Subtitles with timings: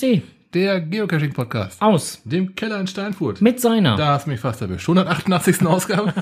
[0.00, 0.22] SD.
[0.54, 1.82] Der Geocaching-Podcast.
[1.82, 2.22] Aus.
[2.24, 3.42] Dem Keller in Steinfurt.
[3.42, 3.96] Mit seiner.
[3.96, 4.88] Da hast mich fast erwischt.
[4.88, 5.64] 188.
[5.66, 6.14] Ausgabe.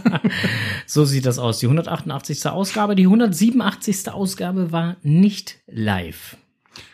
[0.87, 1.61] so sieht das aus.
[1.61, 2.45] Die 188.
[2.49, 2.97] Ausgabe.
[2.97, 4.13] Die 187.
[4.13, 6.37] Ausgabe war nicht live.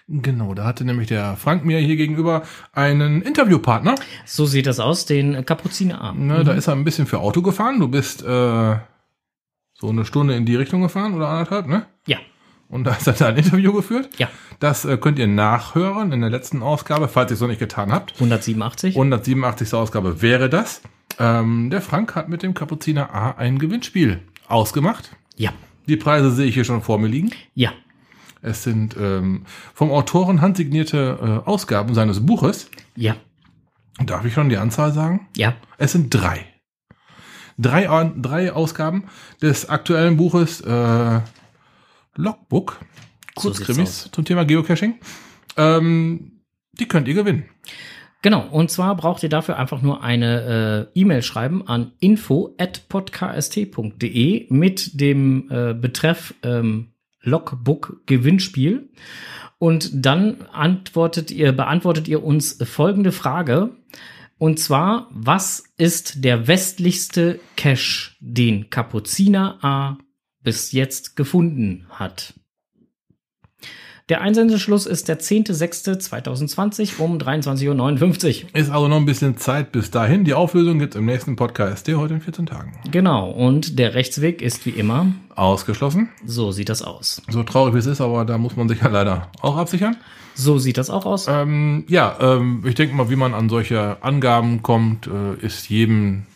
[0.08, 2.42] Genau, da hatte nämlich der Frank mir hier gegenüber
[2.72, 3.94] einen Interviewpartner.
[4.26, 6.26] So sieht das aus, den Kapuzinerarm.
[6.26, 6.44] Ne, mhm.
[6.44, 7.80] Da ist er ein bisschen für Auto gefahren.
[7.80, 8.76] Du bist äh,
[9.72, 11.86] so eine Stunde in die Richtung gefahren oder anderthalb, ne?
[12.06, 12.18] Ja.
[12.68, 14.10] Und da ist er da ein Interview geführt.
[14.18, 14.28] Ja.
[14.58, 17.92] Das äh, könnt ihr nachhören in der letzten Ausgabe, falls ihr es noch nicht getan
[17.92, 18.14] habt.
[18.14, 18.94] 187.
[18.94, 19.74] 187.
[19.74, 20.82] Ausgabe wäre das.
[21.18, 25.16] Ähm, der Frank hat mit dem Kapuziner A ein Gewinnspiel ausgemacht.
[25.36, 25.52] Ja.
[25.86, 27.30] Die Preise sehe ich hier schon vor mir liegen.
[27.54, 27.72] Ja.
[28.42, 32.70] Es sind ähm, vom Autoren handsignierte äh, Ausgaben seines Buches.
[32.94, 33.16] Ja.
[34.04, 35.28] Darf ich schon die Anzahl sagen?
[35.36, 35.54] Ja.
[35.78, 36.46] Es sind drei.
[37.56, 39.04] Drei, drei Ausgaben
[39.40, 41.20] des aktuellen Buches äh,
[42.16, 42.80] Logbook.
[43.34, 45.00] Kurzkrimis so zum Thema Geocaching.
[45.56, 46.40] Ähm,
[46.72, 47.46] die könnt ihr gewinnen.
[48.22, 54.98] Genau, und zwar braucht ihr dafür einfach nur eine äh, E-Mail schreiben an info@podkst.de mit
[54.98, 58.88] dem äh, Betreff ähm, Logbook Gewinnspiel.
[59.58, 63.76] Und dann antwortet ihr, beantwortet ihr uns folgende Frage.
[64.38, 69.98] Und zwar, was ist der westlichste Cache, den Kapuziner A
[70.44, 72.34] bis jetzt gefunden hat?
[74.10, 78.50] Der Einsendeschluss ist der 10.06.2020 um 23.59 Uhr.
[78.52, 80.24] Ist also noch ein bisschen Zeit bis dahin.
[80.24, 82.74] Die Auflösung gibt es im nächsten Podcast, der heute in 14 Tagen.
[82.90, 83.30] Genau.
[83.30, 86.10] Und der Rechtsweg ist wie immer ausgeschlossen.
[86.26, 87.22] So sieht das aus.
[87.30, 89.96] So traurig wie es ist, aber da muss man sich ja leider auch absichern.
[90.34, 91.26] So sieht das auch aus.
[91.26, 96.26] Ähm, ja, ähm, ich denke mal, wie man an solche Angaben kommt, äh, ist jedem,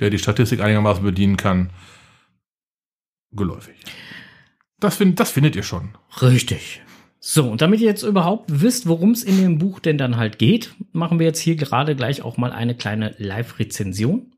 [0.00, 1.68] der die Statistik einigermaßen bedienen kann,
[3.34, 3.76] geläufig.
[4.80, 5.96] Das, find, das findet ihr schon.
[6.20, 6.82] Richtig.
[7.26, 10.38] So, und damit ihr jetzt überhaupt wisst, worum es in dem Buch denn dann halt
[10.38, 14.32] geht, machen wir jetzt hier gerade gleich auch mal eine kleine Live-Rezension.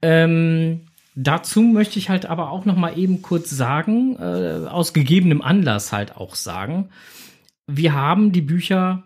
[0.00, 5.42] Ähm, dazu möchte ich halt aber auch noch mal eben kurz sagen, äh, aus gegebenem
[5.42, 6.88] Anlass halt auch sagen,
[7.66, 9.04] wir haben die Bücher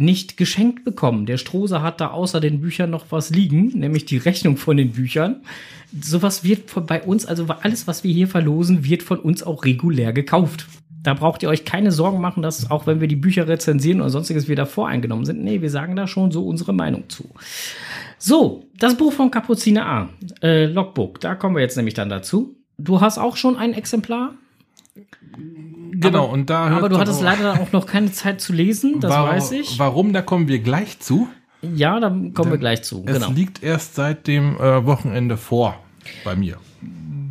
[0.00, 1.26] nicht geschenkt bekommen.
[1.26, 4.92] Der Strohse hat da außer den Büchern noch was liegen, nämlich die Rechnung von den
[4.92, 5.42] Büchern.
[6.00, 9.64] Sowas wird von, bei uns, also alles, was wir hier verlosen, wird von uns auch
[9.64, 10.66] regulär gekauft.
[11.02, 14.10] Da braucht ihr euch keine Sorgen machen, dass auch wenn wir die Bücher rezensieren oder
[14.10, 15.42] sonstiges wieder voreingenommen sind.
[15.44, 17.30] Nee, wir sagen da schon so unsere Meinung zu.
[18.18, 20.08] So, das Buch von Kapuziner A,
[20.42, 22.56] äh, Logbook, da kommen wir jetzt nämlich dann dazu.
[22.78, 24.34] Du hast auch schon ein Exemplar?
[25.92, 26.68] Genau, aber, und da.
[26.68, 29.78] Aber du hattest leider auch noch keine Zeit zu lesen, das warum, weiß ich.
[29.78, 31.28] Warum, da kommen wir gleich zu.
[31.62, 33.04] Ja, da kommen Denn wir gleich zu.
[33.06, 33.30] Es genau.
[33.30, 35.76] liegt erst seit dem äh, Wochenende vor
[36.24, 36.56] bei mir.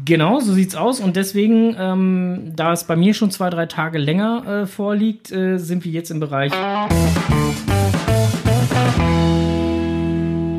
[0.06, 1.00] Genau, so sieht's aus.
[1.00, 5.58] Und deswegen, ähm, da es bei mir schon zwei, drei Tage länger äh, vorliegt, äh,
[5.58, 6.52] sind wir jetzt im Bereich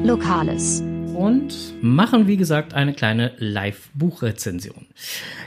[0.04, 0.82] Lokales
[1.20, 4.86] und machen, wie gesagt, eine kleine Live-Buchrezension.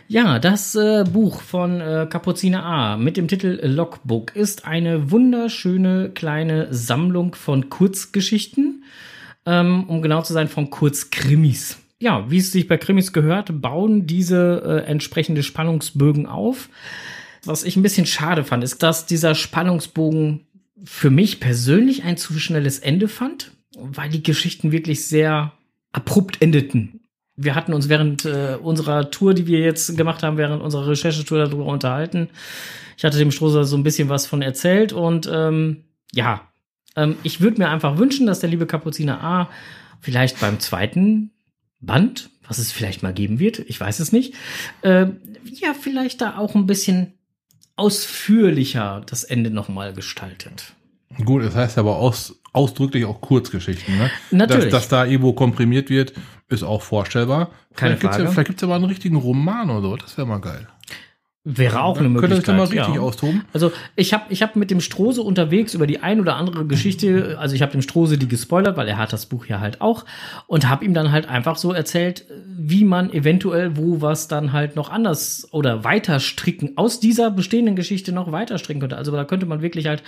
[0.07, 6.11] Ja, das äh, Buch von äh, Kapuziner A mit dem Titel Logbook ist eine wunderschöne
[6.13, 8.83] kleine Sammlung von Kurzgeschichten,
[9.47, 11.79] ähm, um genau zu sein, von Kurzkrimis.
[11.99, 16.69] Ja, wie es sich bei Krimis gehört, bauen diese äh, entsprechende Spannungsbögen auf.
[17.45, 20.41] Was ich ein bisschen schade fand, ist, dass dieser Spannungsbogen
[20.83, 25.53] für mich persönlich ein zu schnelles Ende fand, weil die Geschichten wirklich sehr
[25.93, 26.99] abrupt endeten.
[27.35, 31.39] Wir hatten uns während äh, unserer Tour, die wir jetzt gemacht haben, während unserer Recherchetour
[31.39, 32.29] darüber unterhalten.
[32.97, 36.41] Ich hatte dem Strohser so ein bisschen was von erzählt und ähm, ja,
[36.95, 39.49] ähm, ich würde mir einfach wünschen, dass der liebe Kapuziner A
[39.99, 41.31] vielleicht beim zweiten
[41.79, 44.35] Band, was es vielleicht mal geben wird, ich weiß es nicht,
[44.81, 45.07] äh,
[45.45, 47.13] ja, vielleicht da auch ein bisschen
[47.75, 50.73] ausführlicher das Ende nochmal gestaltet.
[51.25, 53.97] Gut, das heißt aber aus, ausdrücklich auch Kurzgeschichten.
[53.97, 54.11] Ne?
[54.31, 54.65] Natürlich.
[54.65, 56.13] Dass, dass da irgendwo komprimiert wird,
[56.49, 57.51] ist auch vorstellbar.
[57.75, 58.27] Keine vielleicht gibt's Frage.
[58.27, 59.97] Ja, vielleicht gibt es aber einen richtigen Roman oder so.
[59.97, 60.67] Das wäre mal geil.
[61.45, 62.45] Wäre auch eine Möglichkeit.
[62.45, 63.01] Könnte das mal richtig ja.
[63.01, 63.43] austoben?
[63.51, 67.35] Also ich habe ich hab mit dem Strose unterwegs über die ein oder andere Geschichte,
[67.37, 70.05] also ich habe dem Strose die gespoilert, weil er hat das Buch ja halt auch
[70.47, 74.77] und habe ihm dann halt einfach so erzählt, wie man eventuell wo was dann halt
[74.77, 78.95] noch anders oder weiter stricken aus dieser bestehenden Geschichte noch weiter stricken könnte.
[78.95, 80.01] Also da könnte man wirklich halt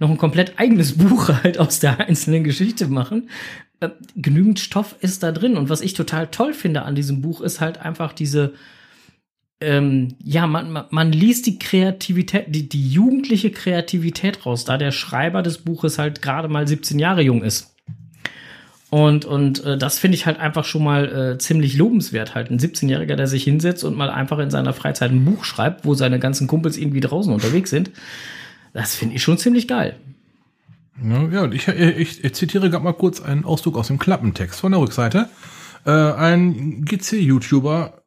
[0.00, 3.30] noch ein komplett eigenes Buch halt aus der einzelnen Geschichte machen.
[3.78, 7.40] Äh, genügend Stoff ist da drin und was ich total toll finde an diesem Buch
[7.42, 8.54] ist halt einfach diese
[9.60, 15.42] ähm, ja, man, man, liest die Kreativität, die, die jugendliche Kreativität raus, da der Schreiber
[15.42, 17.74] des Buches halt gerade mal 17 Jahre jung ist.
[18.88, 22.34] Und, und äh, das finde ich halt einfach schon mal äh, ziemlich lobenswert.
[22.34, 25.84] Halt ein 17-Jähriger, der sich hinsetzt und mal einfach in seiner Freizeit ein Buch schreibt,
[25.84, 27.92] wo seine ganzen Kumpels irgendwie draußen unterwegs sind.
[28.72, 29.94] Das finde ich schon ziemlich geil.
[31.02, 34.58] Ja, ja und ich, ich, ich zitiere gerade mal kurz einen Ausdruck aus dem Klappentext
[34.58, 35.28] von der Rückseite.
[35.86, 37.99] Äh, ein GC-YouTuber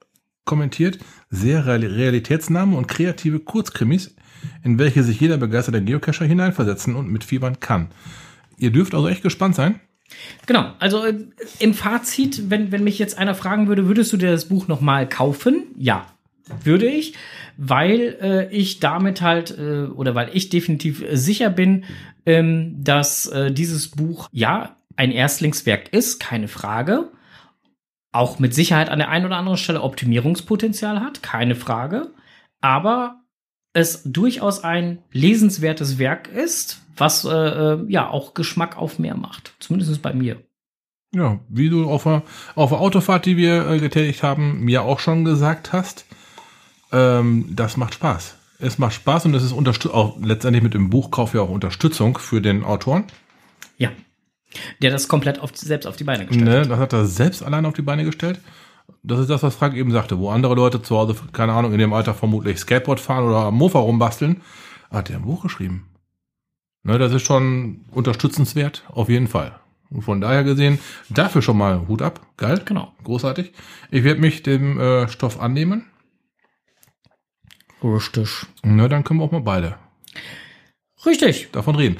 [0.45, 0.99] kommentiert,
[1.29, 4.15] sehr realitätsnahme und kreative Kurzkrimis,
[4.63, 7.89] in welche sich jeder begeisterte Geocacher hineinversetzen und mitfiebern kann.
[8.57, 9.79] Ihr dürft also echt gespannt sein.
[10.45, 11.15] Genau, also äh,
[11.59, 15.07] im Fazit, wenn, wenn mich jetzt einer fragen würde, würdest du dir das Buch nochmal
[15.07, 15.67] kaufen?
[15.77, 16.05] Ja,
[16.63, 17.13] würde ich,
[17.57, 21.85] weil äh, ich damit halt äh, oder weil ich definitiv sicher bin,
[22.25, 27.09] ähm, dass äh, dieses Buch ja ein Erstlingswerk ist, keine Frage.
[28.13, 32.11] Auch mit Sicherheit an der einen oder anderen Stelle Optimierungspotenzial hat, keine Frage.
[32.61, 33.19] Aber
[33.73, 39.53] es durchaus ein lesenswertes Werk ist, was äh, äh, ja auch Geschmack auf mehr macht.
[39.59, 40.41] Zumindest bei mir.
[41.13, 42.23] Ja, wie du auf der,
[42.55, 46.05] auf der Autofahrt, die wir äh, getätigt haben, mir auch schon gesagt hast,
[46.91, 48.35] ähm, das macht Spaß.
[48.59, 52.41] Es macht Spaß und es ist auch letztendlich mit dem Buchkauf ja auch Unterstützung für
[52.41, 53.05] den Autoren.
[53.77, 53.89] Ja.
[54.81, 56.69] Der das komplett auf, selbst auf die Beine gestellt ne, hat.
[56.69, 58.39] Das hat er selbst allein auf die Beine gestellt.
[59.01, 61.79] Das ist das, was Frank eben sagte, wo andere Leute zu Hause, keine Ahnung, in
[61.79, 64.41] dem Alter vermutlich Skateboard fahren oder am Mofa rumbasteln,
[64.91, 65.89] hat er ein Buch geschrieben.
[66.83, 69.59] Ne, das ist schon unterstützenswert, auf jeden Fall.
[69.93, 70.79] Und von daher gesehen,
[71.09, 72.25] dafür schon mal Hut ab.
[72.35, 72.61] Geil.
[72.65, 72.93] Genau.
[73.03, 73.53] Großartig.
[73.91, 75.85] Ich werde mich dem äh, Stoff annehmen.
[77.83, 78.47] Richtig.
[78.63, 79.77] Na, dann können wir auch mal beide.
[81.05, 81.49] Richtig.
[81.51, 81.97] Davon reden.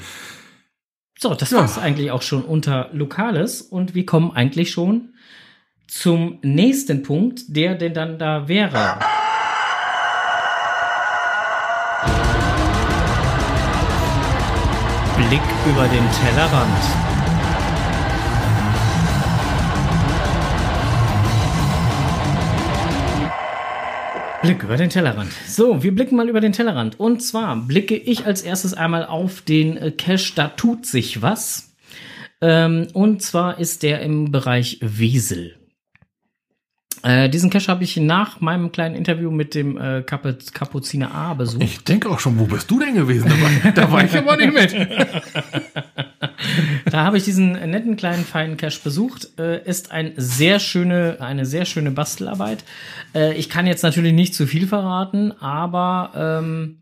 [1.24, 1.60] So, das ja.
[1.60, 5.14] war's eigentlich auch schon unter Lokales und wir kommen eigentlich schon
[5.86, 8.98] zum nächsten Punkt, der denn dann da wäre.
[15.16, 17.13] Blick über den Tellerrand.
[24.44, 25.32] Blick über den Tellerrand.
[25.46, 27.00] So, wir blicken mal über den Tellerrand.
[27.00, 31.74] Und zwar blicke ich als erstes einmal auf den äh, Cache Da tut sich was.
[32.40, 35.56] Ähm, und zwar ist der im Bereich Wesel.
[37.02, 41.62] Äh, diesen Cache habe ich nach meinem kleinen Interview mit dem äh, Kapuziner A besucht.
[41.62, 43.28] Ich denke auch schon, wo bist du denn gewesen?
[43.28, 44.74] Da war, da war ich aber nicht mit.
[46.90, 49.38] da habe ich diesen netten kleinen feinen Cache besucht.
[49.38, 52.64] Äh, ist ein sehr schöne, eine sehr schöne Bastelarbeit.
[53.14, 56.78] Äh, ich kann jetzt natürlich nicht zu viel verraten, aber ähm,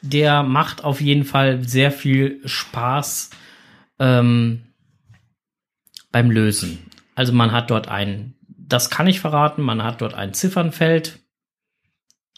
[0.00, 3.30] der macht auf jeden Fall sehr viel Spaß
[3.98, 4.62] ähm,
[6.10, 6.78] beim Lösen.
[7.14, 8.34] Also man hat dort einen
[8.72, 9.62] das kann ich verraten.
[9.62, 11.18] Man hat dort ein Ziffernfeld,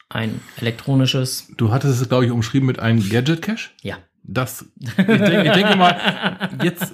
[0.09, 1.49] ein elektronisches.
[1.57, 3.71] Du hattest es, glaube ich, umschrieben mit einem Gadget-Cache?
[3.83, 3.99] Ja.
[4.27, 6.93] Das, ich denke, ich denke mal, jetzt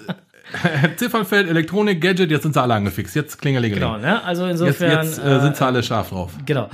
[0.97, 3.15] Ziffernfeld, Elektronik, Gadget, jetzt sind sie alle angefixt.
[3.15, 3.83] Jetzt klingelingeling.
[3.83, 4.23] Genau, ne?
[4.25, 5.05] Also insofern.
[5.05, 6.33] Jetzt, jetzt äh, sind sie alle scharf drauf.
[6.45, 6.69] Genau.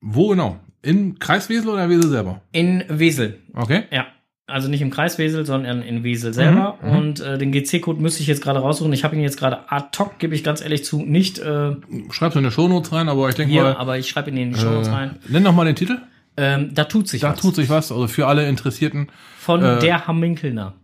[0.00, 0.58] Wo genau?
[0.82, 2.40] In Kreiswesel oder Wesel selber?
[2.52, 3.40] In Wesel.
[3.54, 3.84] Okay.
[3.90, 4.06] Ja.
[4.48, 6.78] Also nicht im Kreis Wesel, sondern in Wesel selber.
[6.80, 6.96] Mhm, mhm.
[6.96, 8.92] und äh, den GC-Code müsste ich jetzt gerade raussuchen.
[8.92, 11.40] Ich habe ihn jetzt gerade ad hoc, gebe ich ganz ehrlich zu, nicht.
[11.40, 11.72] Äh,
[12.10, 13.72] Schreib's in die Shownotes rein, aber ich denke mal.
[13.72, 15.16] Ja, aber ich schreibe ihn in die Shownotes äh, rein.
[15.26, 15.98] Nenn noch mal den Titel.
[16.36, 17.36] Ähm, da tut sich da was.
[17.36, 19.08] Da tut sich was, also für alle Interessierten.
[19.38, 20.74] Von äh, der Hamminkelner.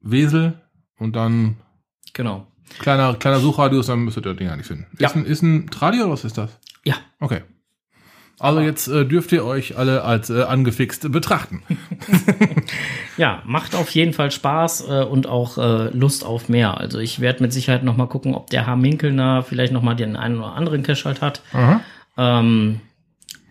[0.00, 0.54] Wesel
[0.98, 1.56] und dann.
[2.12, 2.46] Genau.
[2.78, 4.86] Kleiner, kleiner Suchradius, dann müsstet ihr das Ding eigentlich finden.
[4.98, 5.08] Ja.
[5.08, 6.58] Ist, ein, ist ein Tradio oder was ist das?
[6.84, 6.94] Ja.
[7.20, 7.42] Okay.
[8.40, 11.62] Also jetzt äh, dürft ihr euch alle als äh, angefixt betrachten.
[13.16, 16.78] ja, macht auf jeden Fall Spaß äh, und auch äh, Lust auf mehr.
[16.78, 19.94] Also ich werde mit Sicherheit noch mal gucken, ob der Herr Minkelner vielleicht noch mal
[19.94, 21.42] den einen oder anderen Cache halt hat.
[22.16, 22.80] Ähm,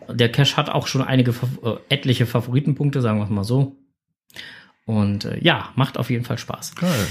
[0.10, 3.76] der Cache hat auch schon einige äh, etliche Favoritenpunkte, sagen wir es mal so.
[4.86, 6.76] Und äh, ja, macht auf jeden Fall Spaß.
[6.76, 7.08] Geil.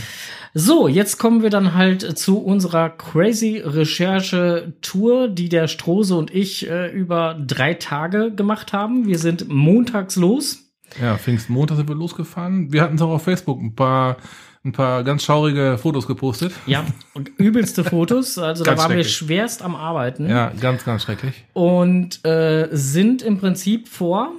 [0.55, 6.69] So, jetzt kommen wir dann halt zu unserer crazy Recherche-Tour, die der Strose und ich
[6.69, 9.07] äh, über drei Tage gemacht haben.
[9.07, 10.72] Wir sind montags los.
[11.01, 12.73] Ja, Pfingstmontag sind wir losgefahren.
[12.73, 14.17] Wir hatten es auch auf Facebook ein paar
[14.65, 16.53] ein paar ganz schaurige Fotos gepostet.
[16.67, 16.85] Ja,
[17.15, 18.39] und übelste Fotos.
[18.39, 20.29] Also da waren wir schwerst am Arbeiten.
[20.29, 21.45] Ja, ganz, ganz schrecklich.
[21.53, 24.31] Und äh, sind im Prinzip vor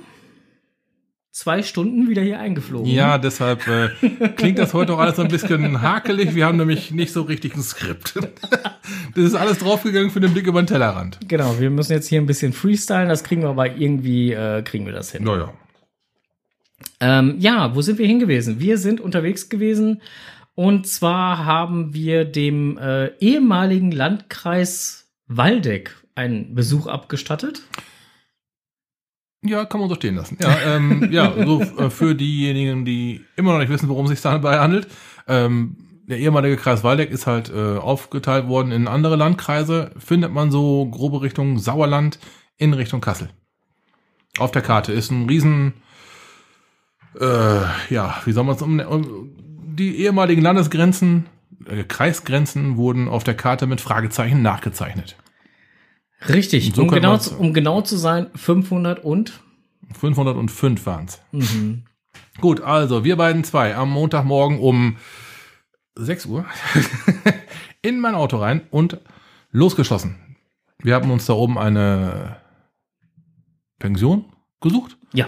[1.32, 2.90] zwei Stunden wieder hier eingeflogen.
[2.90, 3.90] Ja, deshalb äh,
[4.38, 6.36] klingt das heute auch alles so ein bisschen hakelig.
[6.36, 8.14] Wir haben nämlich nicht so richtig ein Skript.
[9.16, 11.20] das ist alles draufgegangen für den Blick über den Tellerrand.
[11.28, 14.86] Genau, wir müssen jetzt hier ein bisschen freestylen, das kriegen wir aber irgendwie, äh, kriegen
[14.86, 15.24] wir das hin.
[15.24, 15.52] Naja.
[17.00, 18.60] Ähm, ja, wo sind wir hingewiesen?
[18.60, 20.02] Wir sind unterwegs gewesen
[20.56, 27.64] und zwar haben wir dem äh, ehemaligen Landkreis Waldeck einen Besuch abgestattet.
[29.46, 30.38] Ja, kann man so stehen lassen.
[30.42, 34.22] Ja, ähm, ja so äh, für diejenigen, die immer noch nicht wissen, worum es sich
[34.22, 34.88] dabei handelt.
[35.28, 35.76] Ähm,
[36.06, 39.92] der ehemalige Kreis Waldeck ist halt äh, aufgeteilt worden in andere Landkreise.
[39.98, 42.20] Findet man so grobe Richtung Sauerland
[42.58, 43.30] in Richtung Kassel.
[44.38, 45.74] Auf der Karte ist ein riesen
[47.20, 49.32] äh, ja, wie soll man es um,
[49.76, 51.26] die ehemaligen Landesgrenzen,
[51.66, 55.18] äh, Kreisgrenzen wurden auf der Karte mit Fragezeichen nachgezeichnet.
[56.30, 59.34] Richtig, So um, genau zu, um genau zu sein, 500 und
[59.94, 61.22] 505 waren es.
[61.32, 61.84] mhm.
[62.40, 64.98] Gut, also wir beiden zwei am Montagmorgen um
[65.96, 66.46] 6 Uhr
[67.82, 69.00] in mein Auto rein und
[69.52, 70.16] losgeschossen.
[70.80, 72.38] Wir haben uns da oben eine
[73.78, 74.26] Pension
[74.62, 75.28] gesucht, ja,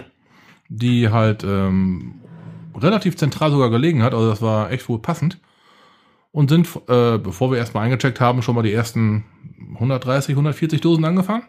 [0.69, 2.15] die halt ähm,
[2.75, 5.39] relativ zentral sogar gelegen hat, also das war echt wohl passend.
[6.31, 9.23] Und sind, äh, bevor wir erstmal eingecheckt haben, schon mal die ersten
[9.75, 11.43] 130, 140 Dosen angefahren.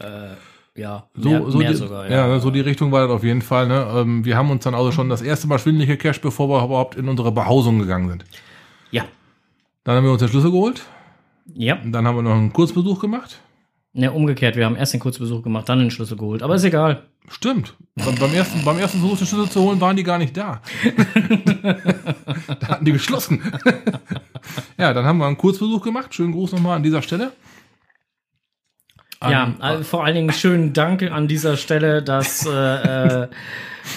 [0.00, 0.34] äh,
[0.76, 2.10] ja, So, mehr, so mehr die, sogar.
[2.10, 2.38] ja.
[2.40, 3.68] so die Richtung war das auf jeden Fall.
[3.68, 3.86] Ne?
[3.94, 6.96] Ähm, wir haben uns dann also schon das erste Mal schwindelig gecasht, bevor wir überhaupt
[6.96, 8.24] in unsere Behausung gegangen sind.
[8.90, 9.04] ja,
[9.84, 10.82] Dann haben wir uns den Schlüssel geholt.
[11.54, 11.76] ja.
[11.84, 13.40] Dann haben wir noch einen Kurzbesuch gemacht.
[13.96, 17.04] Ne, umgekehrt, wir haben erst den Kurzbesuch gemacht, dann den Schlüssel geholt, aber ist egal.
[17.28, 17.74] Stimmt.
[17.94, 20.60] Beim, beim, ersten, beim ersten Versuch, den Schlüssel zu holen, waren die gar nicht da.
[22.60, 23.40] da hatten die geschlossen.
[24.78, 26.12] ja, dann haben wir einen Kurzbesuch gemacht.
[26.12, 27.30] Schönen Gruß nochmal an dieser Stelle.
[29.20, 32.50] An- ja, also vor allen Dingen schönen Dank an dieser Stelle, dass, äh,
[33.22, 33.28] äh,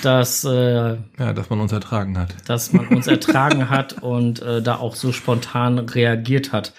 [0.04, 2.36] dass, äh, ja, dass man uns ertragen hat.
[2.48, 6.74] dass man uns ertragen hat und äh, da auch so spontan reagiert hat.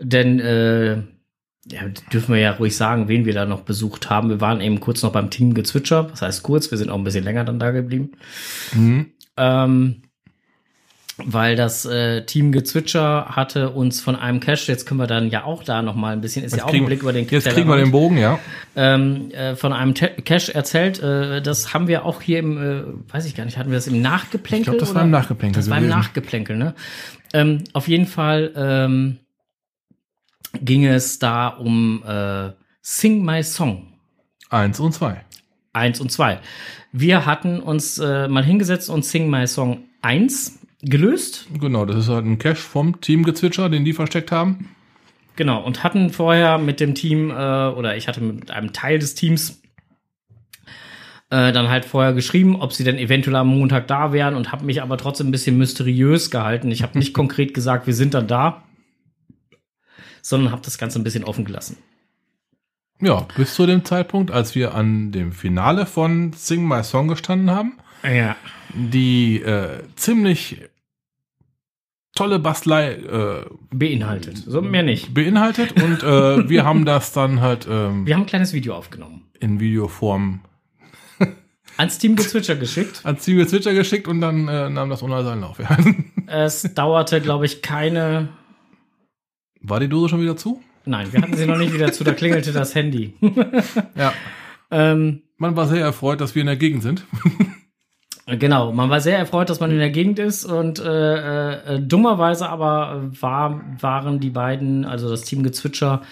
[0.00, 1.02] Denn äh,
[1.70, 1.82] ja,
[2.12, 4.28] dürfen wir ja ruhig sagen, wen wir da noch besucht haben.
[4.28, 6.04] Wir waren eben kurz noch beim Team Gezwitscher.
[6.04, 8.12] Das heißt kurz, wir sind auch ein bisschen länger dann da geblieben.
[8.72, 9.06] Mhm.
[9.36, 10.02] Ähm,
[11.18, 15.42] weil das äh, Team Gezwitscher hatte uns von einem Cache, jetzt können wir dann ja
[15.42, 17.68] auch da noch mal ein bisschen, ist ja auch ein Blick über den jetzt kriegen
[17.68, 18.38] wir den Bogen, ja.
[18.76, 21.02] ähm, äh, von einem Te Cache erzählt.
[21.02, 23.88] Äh, das haben wir auch hier im, äh, weiß ich gar nicht, hatten wir das
[23.88, 24.60] im Nachgeplänkel?
[24.60, 24.96] Ich glaube, das oder?
[24.96, 25.88] war im Nachgeplänkel Das war im.
[25.88, 26.74] Nachgeplänkel, ne?
[27.34, 29.18] Ähm, auf jeden Fall ähm,
[30.52, 33.92] ging es da um äh, Sing My Song.
[34.50, 35.24] Eins und zwei.
[35.72, 36.40] Eins und zwei.
[36.92, 41.46] Wir hatten uns äh, mal hingesetzt und Sing My Song 1 gelöst.
[41.60, 44.70] Genau, das ist halt ein Cache vom Team Gezwitscher, den die versteckt haben.
[45.36, 49.14] Genau, und hatten vorher mit dem Team, äh, oder ich hatte mit einem Teil des
[49.14, 49.60] Teams
[51.30, 54.64] äh, dann halt vorher geschrieben, ob sie denn eventuell am Montag da wären und habe
[54.64, 56.70] mich aber trotzdem ein bisschen mysteriös gehalten.
[56.70, 58.64] Ich habe nicht konkret gesagt, wir sind dann da,
[60.28, 61.76] sondern habe das Ganze ein bisschen offen gelassen.
[63.00, 67.50] Ja, bis zu dem Zeitpunkt, als wir an dem Finale von Sing My Song gestanden
[67.50, 68.34] haben, Ja.
[68.74, 70.62] die äh, ziemlich
[72.14, 74.38] tolle Bastelei äh, Beinhaltet.
[74.38, 75.14] So mehr nicht.
[75.14, 79.26] beinhaltet und äh, wir haben das dann halt ähm, Wir haben ein kleines Video aufgenommen.
[79.38, 80.40] in Videoform
[81.76, 83.02] Ans Team Gezwitscher geschickt.
[83.04, 85.60] ans Team Gezwitscher geschickt und dann äh, nahm das ohne seinen Lauf.
[85.60, 85.76] Ja.
[86.26, 88.30] Es dauerte, glaube ich, keine.
[89.60, 90.60] War die Dose schon wieder zu?
[90.84, 93.14] Nein, wir hatten sie noch nicht wieder zu, da klingelte das Handy.
[93.96, 94.12] Ja.
[94.70, 97.04] ähm, Man war sehr erfreut, dass wir in der Gegend sind.
[98.26, 102.48] Genau, man war sehr erfreut, dass man in der Gegend ist und äh, äh, dummerweise
[102.48, 106.02] aber war, waren die beiden, also das Team Gezwitscher,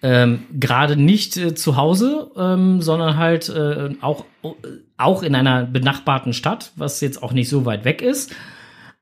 [0.00, 4.26] ähm, gerade nicht äh, zu Hause, ähm, sondern halt äh, auch,
[4.96, 8.32] auch in einer benachbarten Stadt, was jetzt auch nicht so weit weg ist,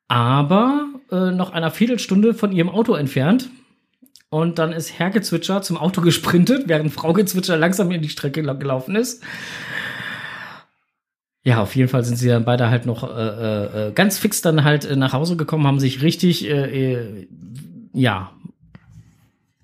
[0.08, 3.50] aber äh, noch einer Viertelstunde von ihrem Auto entfernt.
[4.34, 8.42] Und dann ist Herr Gezwitscher zum Auto gesprintet, während Frau Gezwitscher langsam in die Strecke
[8.42, 9.22] lau- gelaufen ist.
[11.44, 14.64] Ja, auf jeden Fall sind sie dann beide halt noch äh, äh, ganz fix dann
[14.64, 17.28] halt äh, nach Hause gekommen, haben sich richtig, äh, äh,
[17.92, 18.32] ja,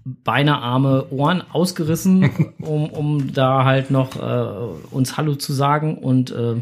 [0.05, 6.31] Beine, Arme, Ohren ausgerissen, um, um da halt noch äh, uns Hallo zu sagen und
[6.31, 6.55] äh,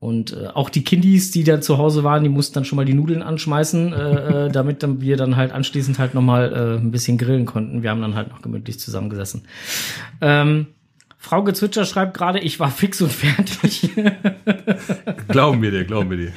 [0.00, 2.86] und äh, auch die Kindis, die da zu Hause waren, die mussten dann schon mal
[2.86, 6.80] die Nudeln anschmeißen, äh, äh, damit dann wir dann halt anschließend halt noch mal äh,
[6.80, 7.82] ein bisschen grillen konnten.
[7.82, 9.42] Wir haben dann halt noch gemütlich zusammengesessen.
[10.22, 10.68] Ähm,
[11.18, 13.90] Frau Gezwitscher schreibt gerade, ich war fix und fertig.
[15.28, 16.32] glauben wir dir, glauben wir dir.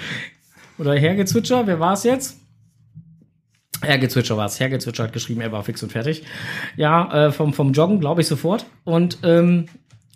[0.77, 2.41] Oder Herr Gezwitscher, wer war es jetzt?
[3.81, 4.59] Herr Gezwitscher war es.
[4.59, 6.23] Herr Gezwitscher hat geschrieben, er war fix und fertig.
[6.75, 8.65] Ja, äh, vom, vom Joggen glaube ich sofort.
[8.83, 9.67] Und, ähm,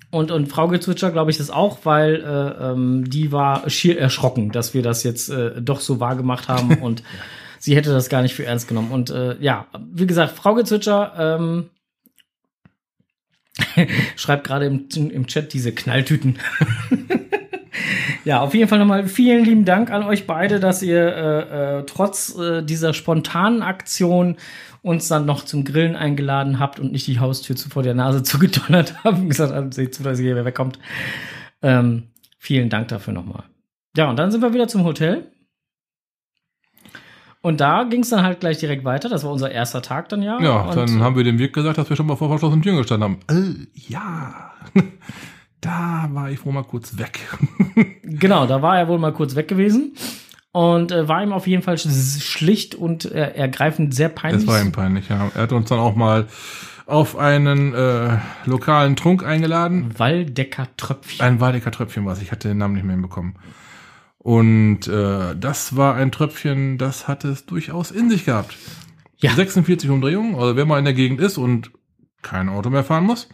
[0.09, 4.51] und, und Frau Gezwitscher glaube ich das auch, weil äh, ähm, die war schier erschrocken,
[4.51, 7.03] dass wir das jetzt äh, doch so wahr gemacht haben und
[7.59, 8.91] sie hätte das gar nicht für ernst genommen.
[8.91, 11.69] Und äh, ja, wie gesagt, Frau Gezwitscher ähm,
[14.15, 16.39] schreibt gerade im, im Chat diese Knalltüten.
[18.27, 21.83] Ja, auf jeden Fall nochmal vielen lieben Dank an euch beide, dass ihr äh, äh,
[21.85, 24.35] trotz äh, dieser spontanen Aktion
[24.87, 28.23] uns dann noch zum Grillen eingeladen habt und nicht die Haustür zu vor der Nase
[28.23, 30.79] zugedonnert habt und gesagt habt, seht zu, dass hier wer wegkommt.
[31.61, 33.43] Ähm, vielen Dank dafür nochmal.
[33.95, 35.31] Ja, und dann sind wir wieder zum Hotel.
[37.41, 39.09] Und da ging es dann halt gleich direkt weiter.
[39.09, 40.39] Das war unser erster Tag dann ja.
[40.41, 42.77] Ja, und dann haben wir dem Wirt gesagt, dass wir schon mal vor verschlossenen Türen
[42.77, 43.19] gestanden haben.
[43.29, 44.51] Äh, ja.
[45.61, 47.19] da war ich wohl mal kurz weg.
[48.03, 49.95] genau, da war er wohl mal kurz weg gewesen.
[50.57, 54.43] Und äh, war ihm auf jeden Fall schlicht und äh, ergreifend sehr peinlich.
[54.43, 55.29] Das war ihm peinlich, ja.
[55.35, 56.25] Er hat uns dann auch mal
[56.87, 59.91] auf einen äh, lokalen Trunk eingeladen.
[59.99, 61.23] Waldecker Tröpfchen.
[61.23, 62.23] Ein Waldecker Tröpfchen was.
[62.23, 63.35] Ich hatte den Namen nicht mehr hinbekommen.
[64.17, 68.57] Und äh, das war ein Tröpfchen, das hat es durchaus in sich gehabt.
[69.17, 69.33] Ja.
[69.35, 71.69] 46 Umdrehungen, also wenn man in der Gegend ist und
[72.23, 73.29] kein Auto mehr fahren muss.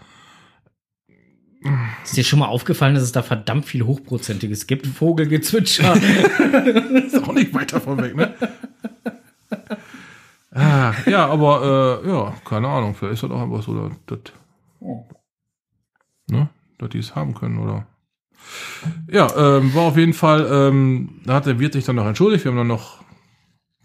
[2.03, 4.85] Ist dir schon mal aufgefallen, dass es da verdammt viel Hochprozentiges gibt?
[4.85, 5.95] Vogelgezwitscher.
[7.05, 8.33] ist auch nicht weiter von weg, ne?
[10.51, 14.33] Ah, ja, aber äh, ja, keine Ahnung, vielleicht ist das auch einfach so, dass, dass,
[16.29, 17.87] ne, dass die es haben können, oder?
[19.09, 22.43] Ja, ähm, war auf jeden Fall, ähm, da hat der Wirt sich dann noch entschuldigt.
[22.43, 23.03] Wir haben dann noch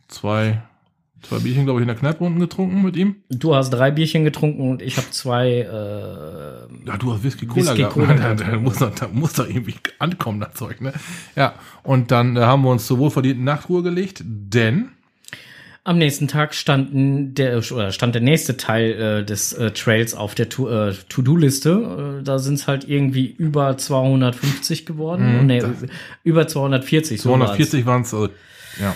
[0.08, 0.62] zwei,
[1.22, 3.16] zwei Bierchen, glaube ich, in der Kneipe unten getrunken mit ihm.
[3.28, 5.48] Du hast drei Bierchen getrunken und ich habe zwei.
[5.50, 7.94] Äh, ja, du hast Whisky Cola Whisky gehabt.
[7.94, 10.92] Cola da, da, muss doch, da muss doch irgendwie ankommen, das Zeug, ne?
[11.36, 14.90] Ja, und dann äh, haben wir uns zur wohlverdienten Nachtruhe gelegt, denn
[15.88, 20.34] am nächsten Tag standen der, oder stand der nächste Teil äh, des äh, Trails auf
[20.34, 22.18] der äh, To-Do-Liste.
[22.20, 25.40] Äh, da sind es halt irgendwie über 250 geworden.
[25.40, 25.62] Mhm, nee,
[26.24, 27.20] über 240.
[27.22, 28.28] 240 waren es, also,
[28.78, 28.94] ja.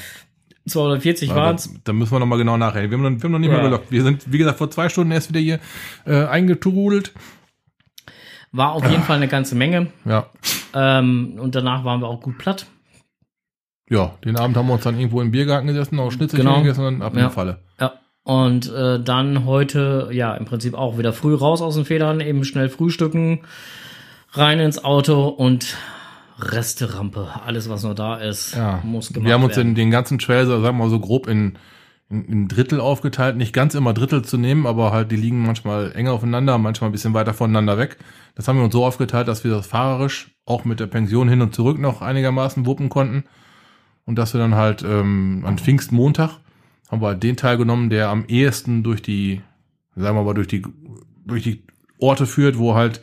[0.67, 1.71] 240 waren es.
[1.85, 2.91] Da müssen wir nochmal genau nachreden.
[2.91, 3.57] Wir haben noch, wir haben noch nicht ja.
[3.57, 3.91] mehr gelockt.
[3.91, 5.59] Wir sind, wie gesagt, vor zwei Stunden erst wieder hier
[6.07, 7.13] äh, eingetrudelt.
[8.53, 9.89] War auf jeden Fall eine ganze Menge.
[10.05, 10.27] Ja.
[10.75, 12.67] Ähm, und danach waren wir auch gut platt.
[13.89, 16.59] Ja, den Abend haben wir uns dann irgendwo im Biergarten gesessen, auch Schnitzel genau.
[16.59, 17.29] gegessen und ab in ja.
[17.29, 17.59] die Falle.
[17.81, 17.93] Ja.
[18.25, 22.45] Und äh, dann heute, ja, im Prinzip auch wieder früh raus aus den Federn, eben
[22.45, 23.41] schnell frühstücken,
[24.33, 25.77] rein ins Auto und
[26.43, 27.29] Resterampe.
[27.45, 28.81] Alles, was noch da ist, ja.
[28.85, 29.27] muss gemacht werden.
[29.27, 29.69] Wir haben uns werden.
[29.71, 31.59] in den ganzen Trails, sagen wir mal so grob in,
[32.09, 33.37] in, in Drittel aufgeteilt.
[33.37, 36.93] Nicht ganz immer Drittel zu nehmen, aber halt die liegen manchmal enger aufeinander, manchmal ein
[36.93, 37.99] bisschen weiter voneinander weg.
[38.35, 41.43] Das haben wir uns so aufgeteilt, dass wir das fahrerisch auch mit der Pension hin
[41.43, 43.25] und zurück noch einigermaßen wuppen konnten
[44.05, 46.41] und dass wir dann halt ähm, an Pfingstmontag
[46.91, 49.41] haben wir halt den Teil genommen, der am ehesten durch die,
[49.97, 50.63] sagen wir mal, durch die,
[51.25, 51.65] durch die
[51.99, 53.01] Orte führt, wo halt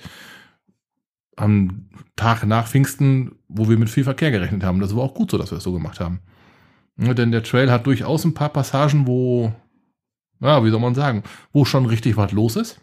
[1.39, 4.79] am Tag nach Pfingsten, wo wir mit viel Verkehr gerechnet haben.
[4.79, 6.19] Das war auch gut so, dass wir es so gemacht haben.
[6.97, 9.53] Ja, denn der Trail hat durchaus ein paar Passagen, wo,
[10.41, 11.23] ja, wie soll man sagen,
[11.53, 12.81] wo schon richtig was los ist.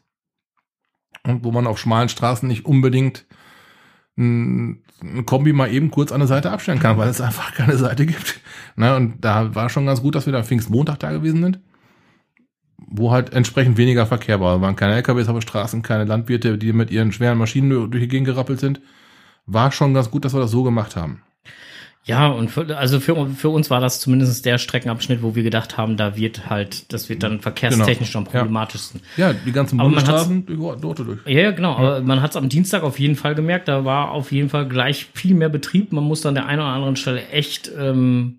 [1.22, 3.26] Und wo man auf schmalen Straßen nicht unbedingt
[4.16, 7.76] ein, ein Kombi mal eben kurz an der Seite abstellen kann, weil es einfach keine
[7.76, 8.40] Seite gibt.
[8.76, 11.60] Na, und da war schon ganz gut, dass wir da Pfingstmontag da gewesen sind,
[12.86, 14.56] wo halt entsprechend weniger Verkehr war.
[14.56, 18.02] Es waren keine LKWs auf den Straßen, keine Landwirte, die mit ihren schweren Maschinen durch
[18.02, 18.80] die Gegend gerappelt sind.
[19.46, 21.22] War schon ganz gut, dass wir das so gemacht haben.
[22.06, 25.76] Ja, und für, also für, für uns war das zumindest der Streckenabschnitt, wo wir gedacht
[25.76, 28.24] haben, da wird halt, das wird dann verkehrstechnisch genau.
[28.24, 29.00] am problematischsten.
[29.16, 30.46] Ja, die ganzen Bundesstraßen
[30.80, 31.18] dort durch.
[31.26, 31.78] Ja, genau, ja.
[31.78, 34.68] aber man hat es am Dienstag auf jeden Fall gemerkt, da war auf jeden Fall
[34.68, 35.92] gleich viel mehr Betrieb.
[35.92, 38.38] Man muss an der einen oder anderen Stelle echt ähm,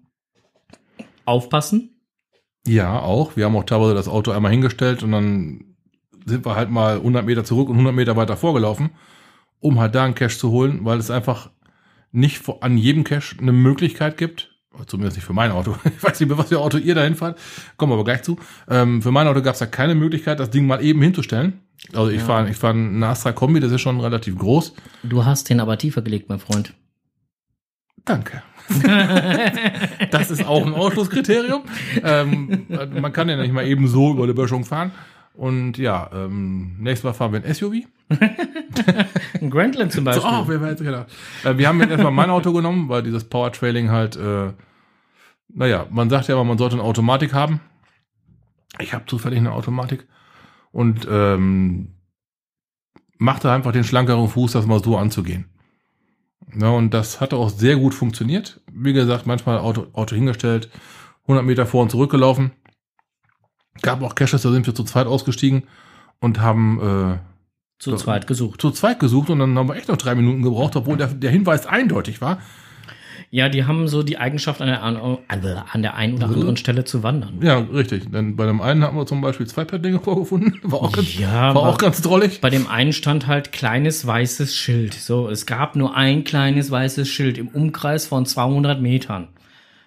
[1.26, 1.97] aufpassen.
[2.68, 3.36] Ja, auch.
[3.36, 5.64] Wir haben auch teilweise das Auto einmal hingestellt und dann
[6.26, 8.90] sind wir halt mal 100 Meter zurück und 100 Meter weiter vorgelaufen,
[9.60, 11.50] um halt da einen Cash zu holen, weil es einfach
[12.12, 14.52] nicht an jedem Cache eine Möglichkeit gibt,
[14.86, 17.40] zumindest nicht für mein Auto, ich weiß nicht, was für Auto ihr dahin fahrt,
[17.78, 18.38] kommen wir aber gleich zu.
[18.70, 21.62] Ähm, für mein Auto gab es da keine Möglichkeit, das Ding mal eben hinzustellen.
[21.94, 22.26] Also ich ja.
[22.26, 24.74] fahre ich fahr einen Astra Kombi, das ist schon relativ groß.
[25.04, 26.74] Du hast den aber tiefer gelegt, mein Freund.
[28.04, 28.42] Danke.
[30.12, 31.64] das ist auch ein Ausschlusskriterium.
[32.04, 32.66] ähm,
[33.00, 34.92] man kann ja nicht mal eben so über die Böschung fahren.
[35.38, 37.86] Und ja, ähm, nächstes Mal fahren wir ein SUV.
[39.40, 40.24] ein Grandland zum Beispiel.
[40.24, 41.06] So, oh, wer weiß, genau.
[41.44, 44.54] Äh, wir haben jetzt erstmal mein Auto genommen, weil dieses Power Trailing halt, äh,
[45.50, 47.60] naja, man sagt ja immer, man sollte eine Automatik haben.
[48.80, 50.08] Ich habe zufällig eine Automatik
[50.72, 51.94] und ähm,
[53.20, 55.46] machte einfach den schlankeren Fuß, das mal so anzugehen.
[56.56, 58.62] Ja, und das hatte auch sehr gut funktioniert.
[58.72, 60.70] Wie gesagt, manchmal Auto, Auto hingestellt,
[61.24, 62.52] 100 Meter vor und zurück gelaufen
[63.82, 65.64] gab auch Caches, da sind wir zu zweit ausgestiegen
[66.20, 67.18] und haben äh,
[67.80, 68.62] zu zweit gesucht.
[68.62, 71.32] Zu zweit gesucht und dann haben wir echt noch drei Minuten gebraucht, obwohl der, der
[71.32, 72.40] Hinweis eindeutig war.
[73.30, 77.04] Ja, die haben so die Eigenschaft, an der, an der einen oder anderen Stelle zu
[77.04, 77.40] wandern.
[77.42, 78.10] Ja, richtig.
[78.10, 80.60] Denn bei dem einen haben wir zum Beispiel zwei Paddlinge vorgefunden.
[80.64, 82.40] War auch ganz, ja, war auch ganz drollig.
[82.40, 84.94] Bei dem einen stand halt kleines weißes Schild.
[84.94, 89.28] So, es gab nur ein kleines weißes Schild im Umkreis von 200 Metern.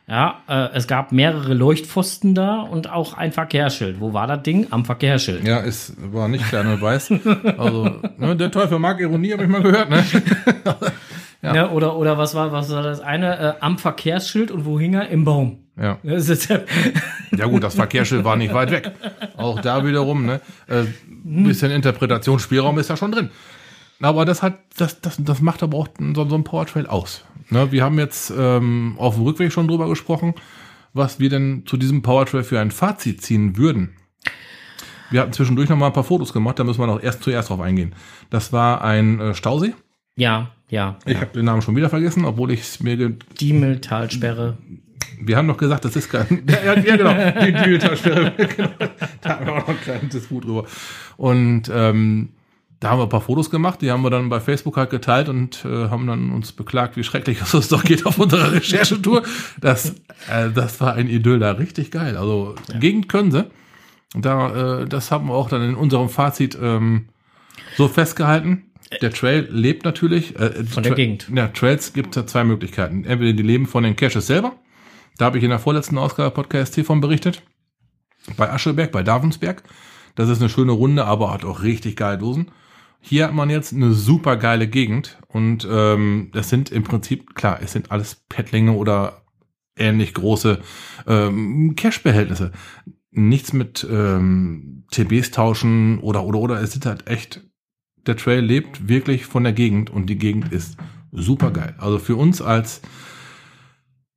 [0.07, 4.01] Ja, äh, es gab mehrere Leuchtpfosten da und auch ein Verkehrsschild.
[4.01, 4.67] Wo war das Ding?
[4.71, 5.47] Am Verkehrsschild.
[5.47, 7.13] Ja, es war nicht klein und weiß.
[7.57, 10.05] Also, ne, der Teufel mag Ironie, habe ich mal gehört, ne?
[11.43, 11.55] ja.
[11.55, 11.71] ja.
[11.71, 13.39] oder, oder was war, was war das eine?
[13.39, 15.09] Äh, am Verkehrsschild und wo hing er?
[15.09, 15.59] Im Baum.
[15.81, 15.99] Ja.
[16.05, 18.93] ja gut, das Verkehrsschild war nicht weit weg.
[19.37, 20.41] Auch da wiederum, ne?
[20.67, 20.85] Äh,
[21.25, 23.31] bisschen Interpretationsspielraum ist da schon drin.
[24.03, 27.25] Aber das hat, das, das, das macht aber auch so, so ein Powertrail aus.
[27.51, 30.35] Ne, wir haben jetzt ähm, auf dem Rückweg schon drüber gesprochen,
[30.93, 33.97] was wir denn zu diesem Powertrail für ein Fazit ziehen würden.
[35.11, 37.51] Wir hatten zwischendurch noch mal ein paar Fotos gemacht, da müssen wir noch erst zuerst
[37.51, 37.95] drauf eingehen.
[38.31, 39.75] Das war ein äh, Stausee.
[40.17, 40.97] Ja, ja.
[41.07, 42.97] Ich habe den Namen schon wieder vergessen, obwohl ich es mir.
[42.97, 44.57] ge- Diemeltalsperre.
[45.23, 46.45] Wir haben doch gesagt, das ist kein.
[46.65, 47.45] Ja, ja genau.
[47.45, 48.33] Die Digitalsperre.
[48.57, 48.69] genau.
[49.21, 50.65] Da haben wir auch noch ein kleines Disput drüber.
[51.17, 52.31] Und ähm,
[52.81, 55.29] da haben wir ein paar Fotos gemacht, die haben wir dann bei Facebook halt geteilt
[55.29, 59.23] und äh, haben dann uns beklagt, wie schrecklich es uns doch geht auf unserer Recherchetour.
[59.61, 59.91] Das,
[60.33, 62.17] äh, das war ein Idyll da, richtig geil.
[62.17, 63.45] Also Gegend können sie.
[64.15, 67.09] Da, äh, das haben wir auch dann in unserem Fazit ähm,
[67.77, 68.63] so festgehalten.
[69.01, 70.39] Der Trail lebt natürlich.
[70.39, 71.31] Äh, Von der Tra- Gegend.
[71.35, 73.05] Ja, Trails gibt es zwei Möglichkeiten.
[73.05, 74.55] Entweder die leben von den Caches selber.
[75.17, 77.43] Da habe ich in der vorletzten Ausgabe Podcast von berichtet.
[78.37, 79.63] Bei Aschelberg, bei Davensberg.
[80.15, 82.51] Das ist eine schöne Runde, aber hat auch richtig geile Dosen.
[83.01, 87.61] Hier hat man jetzt eine super geile Gegend und ähm, das sind im Prinzip, klar,
[87.63, 89.23] es sind alles Pettlinge oder
[89.77, 90.61] ähnlich große
[91.07, 92.53] ähm, Cash-Behältnisse.
[93.11, 96.61] Nichts mit ähm, TBs tauschen oder oder oder.
[96.61, 97.43] Es sind halt echt,
[98.07, 100.77] der Trail lebt wirklich von der Gegend und die Gegend ist
[101.13, 101.75] super geil.
[101.79, 102.83] Also für uns als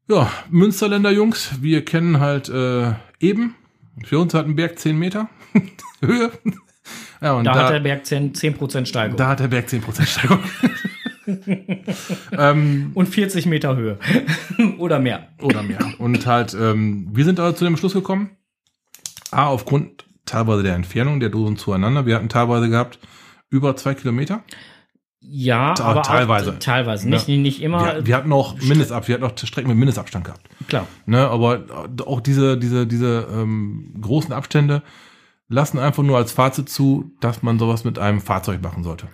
[0.10, 3.56] ja, Münsterländer Jungs, wir kennen halt äh, eben.
[4.04, 5.30] Für uns hat ein Berg 10 Meter
[6.02, 6.32] Höhe.
[7.22, 9.18] Ja, und Da, da, hat der Berg 10%, 10 Steigung.
[9.18, 10.40] da hat der Berg 10% Steigung.
[12.38, 13.98] ähm, und 40 Meter Höhe.
[14.78, 15.30] Oder mehr.
[15.42, 15.80] oder mehr.
[16.00, 18.32] Und halt, ähm, wir sind aber zu dem Schluss gekommen.
[19.32, 22.06] A, aufgrund teilweise der Entfernung der Dosen zueinander.
[22.06, 23.00] Wir hatten teilweise gehabt
[23.54, 24.44] über zwei Kilometer.
[25.22, 26.52] Ja, aber teilweise.
[26.52, 27.08] Auch, teilweise.
[27.08, 27.96] Nicht, nicht immer.
[27.96, 30.50] Wir, wir hatten auch Mindestab, wir hatten auch Strecken mit Mindestabstand gehabt.
[30.68, 30.86] klar.
[31.06, 31.64] Ne, aber
[32.06, 34.82] auch diese, diese, diese ähm, großen Abstände
[35.48, 39.08] lassen einfach nur als Fazit zu, dass man sowas mit einem Fahrzeug machen sollte.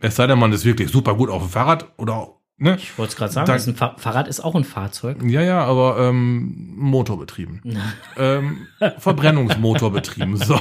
[0.00, 2.76] Es sei denn, man ist wirklich super gut auf dem Fahrrad oder ne?
[2.76, 5.18] Ich wollte es gerade sagen, Da- ist ein Fa Fahrrad ist auch ein Fahrzeug.
[5.22, 7.60] Ja, ja, aber ähm, motorbetrieben.
[8.18, 8.66] ähm,
[8.98, 10.36] Verbrennungsmotorbetrieben.
[10.36, 10.58] So.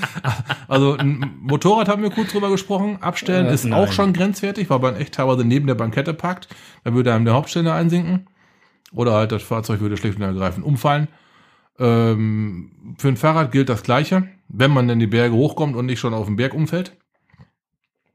[0.68, 2.98] also ein Motorrad haben wir kurz drüber gesprochen.
[3.02, 3.72] Abstellen Äh, ist nein.
[3.78, 6.48] auch schon grenzwertig, weil man echt teilweise neben der Bankette parkt.
[6.84, 8.26] Da würde einem der Hauptständer einsinken.
[8.92, 11.08] Oder halt das Fahrzeug würde schlicht und ergreifend umfallen.
[11.78, 15.98] Ähm, für ein Fahrrad gilt das Gleiche, wenn man denn die Berge hochkommt und nicht
[15.98, 16.94] schon auf den Berg umfällt.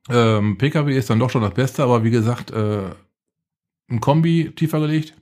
[0.10, 2.91] Ähm, PKW ist dann doch schon das Beste, aber wie gesagt, äh,
[3.89, 5.13] ein Kombi tiefer gelegt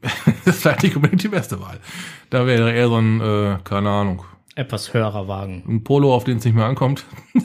[0.44, 1.80] das ist vielleicht nicht unbedingt die beste Wahl.
[2.30, 4.24] Da wäre eher so ein, äh, keine Ahnung,
[4.54, 5.64] Etwas höherer Wagen.
[5.68, 7.04] ein Polo, auf den es nicht mehr ankommt.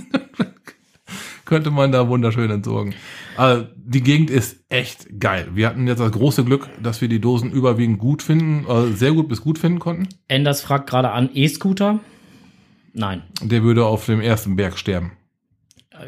[1.45, 2.93] Könnte man da wunderschön entsorgen.
[3.37, 5.49] Also, die Gegend ist echt geil.
[5.53, 9.11] Wir hatten jetzt das große Glück, dass wir die Dosen überwiegend gut finden, äh, sehr
[9.11, 10.07] gut bis gut finden konnten.
[10.27, 11.99] Enders fragt gerade an, E-Scooter?
[12.93, 13.23] Nein.
[13.41, 15.11] Der würde auf dem ersten Berg sterben.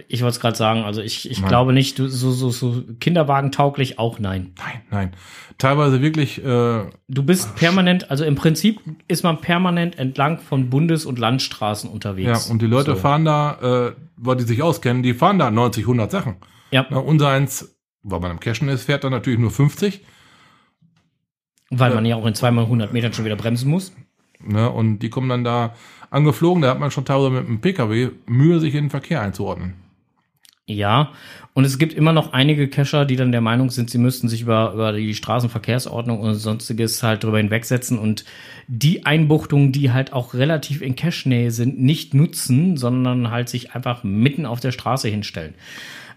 [0.07, 1.49] Ich wollte es gerade sagen, also ich, ich Nein.
[1.49, 4.53] glaube nicht, so, so, so Kinderwagen tauglich auch nein.
[4.57, 5.11] Nein, nein.
[5.57, 11.05] Teilweise wirklich, äh, Du bist permanent, also im Prinzip ist man permanent entlang von Bundes-
[11.05, 12.49] und Landstraßen ja, unterwegs.
[12.49, 12.97] und die Leute So.
[12.97, 16.35] fahren da, äh, weil die sich auskennen, die fahren da 90, 100 Sachen.
[16.71, 20.01] Ja, Na, unser eins, weil man am Cashen ist, fährt dann natürlich nur 50.
[21.71, 23.93] weil man ja auch in zweimal 100 Metern schon wieder bremsen muss.
[24.39, 25.73] Ne, und die kommen dann da
[26.11, 29.73] angeflogen, da hat man schon teilweise mit einem Pkw Mühe, sich in den Verkehr einzuordnen.
[30.67, 31.11] Ja,
[31.53, 34.41] und es gibt immer noch einige Cacher, die dann der Meinung sind, sie müssten sich
[34.41, 38.25] über, über die Straßenverkehrsordnung und sonstiges halt drüber hinwegsetzen und
[38.67, 44.03] die Einbuchtungen, die halt auch relativ in Cache-Nähe sind, nicht nutzen, sondern halt sich einfach
[44.03, 45.53] mitten auf der Straße hinstellen.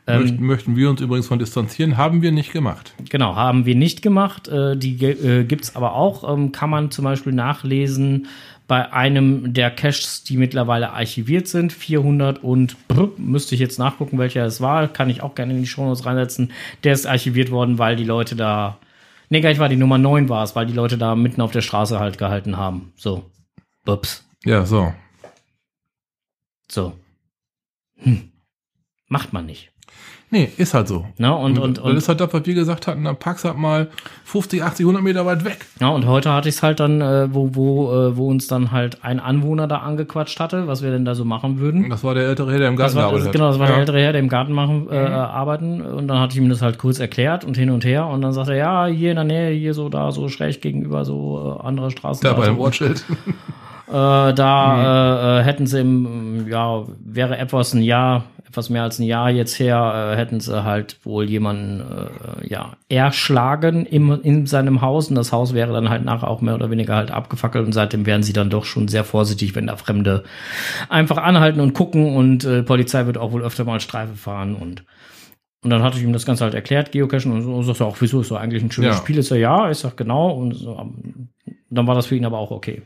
[0.07, 2.95] Ähm, Möchten, möchten wir uns übrigens von distanzieren, haben wir nicht gemacht.
[3.11, 4.49] Genau, haben wir nicht gemacht.
[4.49, 6.33] Äh, die äh, gibt's aber auch.
[6.33, 8.29] Ähm, kann man zum Beispiel nachlesen
[8.69, 11.73] bei einem der Caches, die mittlerweile archiviert sind.
[11.73, 14.87] 400 und brr, müsste ich jetzt nachgucken, welcher es war.
[14.89, 16.53] Kann ich auch gerne in die Shownotes reinsetzen.
[16.85, 18.79] Der ist archiviert worden, weil die Leute da.
[19.31, 21.51] Nee, gar nicht war die Nummer 9 war es, weil die Leute da mitten auf
[21.51, 22.93] der Straße halt gehalten haben.
[22.97, 23.31] So.
[23.85, 24.25] Bups.
[24.45, 24.93] Ja, so.
[26.71, 26.93] So.
[27.97, 28.31] Hm.
[29.09, 29.73] Macht man nicht.
[30.31, 31.07] Nee, ist halt so.
[31.17, 31.35] Ne?
[31.35, 33.89] Und, und, das und, ist halt das, was wir gesagt hatten, dann packst halt mal
[34.25, 35.65] 50, 80, 100 Meter weit weg.
[35.81, 38.71] Ja, und heute hatte ich es halt dann, äh, wo, wo, äh, wo uns dann
[38.71, 41.89] halt ein Anwohner da angequatscht hatte, was wir denn da so machen würden.
[41.89, 43.33] Das war der ältere Herr, der im Garten Das war, das, gearbeitet hat.
[43.33, 43.73] genau, das war ja.
[43.73, 45.81] der ältere Herr, der im Garten machen, äh, arbeiten.
[45.81, 48.07] Und dann hatte ich ihm das halt kurz erklärt und hin und her.
[48.07, 51.07] Und dann sagte er, ja, hier in der Nähe, hier so da, so schräg gegenüber,
[51.07, 52.23] so äh, andere Straßen.
[52.23, 53.03] Da bei also, dem Ortsschild.
[53.89, 58.99] äh, da äh, äh, hätten sie im, ja, wäre etwas ein Jahr etwas mehr als
[58.99, 64.47] ein Jahr jetzt her, äh, hätten sie halt wohl jemanden äh, ja, erschlagen im, in
[64.47, 65.09] seinem Haus.
[65.09, 67.67] Und das Haus wäre dann halt nachher auch mehr oder weniger halt abgefackelt.
[67.67, 70.25] Und seitdem wären sie dann doch schon sehr vorsichtig, wenn da Fremde
[70.89, 72.17] einfach anhalten und gucken.
[72.17, 74.55] Und äh, Polizei wird auch wohl öfter mal Streife fahren.
[74.55, 74.85] Und
[75.65, 77.63] und dann hatte ich ihm das Ganze halt erklärt, Geocachen, und so.
[77.63, 78.21] Sagte er auch, wieso?
[78.21, 79.03] Ist so eigentlich ein schönes Ja.
[79.03, 79.19] Spiel?
[79.19, 81.31] Ist er ja, ich sag genau, und so, ähm,
[81.69, 82.83] dann war das für ihn aber auch okay.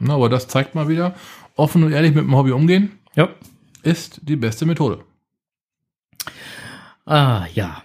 [0.00, 1.14] Na, aber das zeigt mal wieder,
[1.56, 2.92] offen und ehrlich mit dem Hobby umgehen.
[3.14, 3.28] Ja.
[3.84, 4.98] Ist die beste Methode.
[7.06, 7.82] Ah, ja.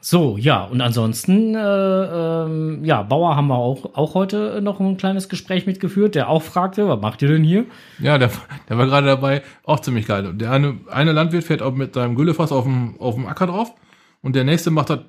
[0.00, 4.96] So, ja, und ansonsten, äh, ähm, ja, Bauer haben wir auch, auch heute noch ein
[4.96, 7.66] kleines Gespräch mitgeführt, der auch fragte, was macht ihr denn hier?
[7.98, 8.30] Ja, der,
[8.68, 10.32] der war gerade dabei, auch ziemlich geil.
[10.34, 13.74] Der eine, eine Landwirt fährt auch mit seinem Güllefass auf dem, auf dem Acker drauf
[14.22, 15.00] und der nächste macht das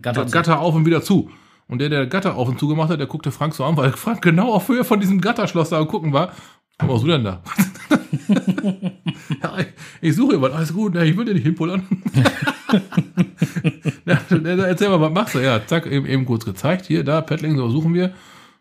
[0.00, 1.30] Gatter das Gatter auf und wieder zu.
[1.68, 3.90] Und der, der Gatter auf und zu gemacht hat, der guckte Frank so an, weil
[3.92, 6.32] Frank genau auf Höhe von diesem Gatterschloss da gucken war.
[6.78, 7.40] Was machst du denn da?
[9.42, 9.66] ja, ich,
[10.02, 11.86] ich suche jemand, alles gut, ne, ich will dir nicht hinpullern.
[14.06, 15.38] ja, der- erzähl mal, was machst du?
[15.38, 16.86] Ja, zack, eben, eben kurz gezeigt.
[16.86, 18.12] Hier, da, Paddling, so suchen wir.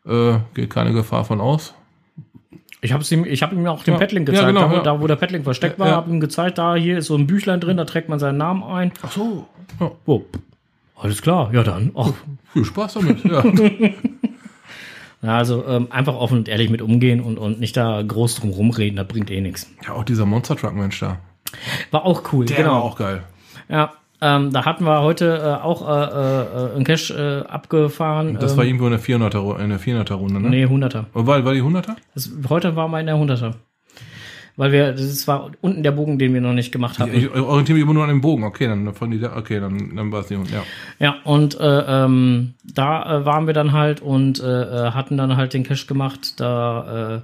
[0.06, 1.74] Äh, geht keine Gefahr von aus.
[2.82, 4.00] Ich habe ihm, ich hab ihm auch den Ja.
[4.00, 4.82] Paddling Ja, gezeigt, genau, da, wo- ja.
[4.84, 5.96] da wo der Paddling versteckt war, Ja.
[5.96, 8.64] habe ihm gezeigt, da hier ist so ein Büchlein drin, da trägt man seinen Namen
[8.64, 8.92] ein.
[9.02, 9.48] Ach so.
[9.80, 10.22] Ja, Oh,
[10.96, 11.92] alles klar, ja dann.
[11.96, 12.12] Ach,
[12.54, 13.24] viel Spaß damit.
[13.26, 13.44] Ja.
[15.22, 18.52] ja, also ähm, einfach offen und ehrlich mit umgehen und, und nicht da groß drum
[18.52, 19.70] rumreden, das bringt eh nichts.
[19.86, 21.18] ja, auch dieser Monster Truck Mensch da.
[21.92, 22.72] War auch cool, Der genau.
[22.74, 23.24] war auch geil.
[23.70, 28.38] Ja, ähm, da hatten wir heute äh, auch äh, äh, einen Cash äh, abgefahren.
[28.40, 30.50] Das ähm, war irgendwo in der 400er, Ru- in der 400er Runde, ne?
[30.50, 31.06] Nee, 100er.
[31.14, 31.96] War, war die 100er?
[32.14, 33.54] Das, heute waren wir in der 100er.
[34.58, 37.14] Weil wir, das war unten der Bogen, den wir noch nicht gemacht hatten.
[37.14, 38.44] Ich orientiere mich immer nur an dem Bogen.
[38.46, 40.64] Okay, dann von die da, okay, dann, dann war es die, ja.
[41.00, 45.36] Ja, und äh, ähm, da äh, waren wir dann halt und äh, äh, hatten dann
[45.36, 46.40] halt den Cash gemacht.
[46.40, 47.22] Da äh,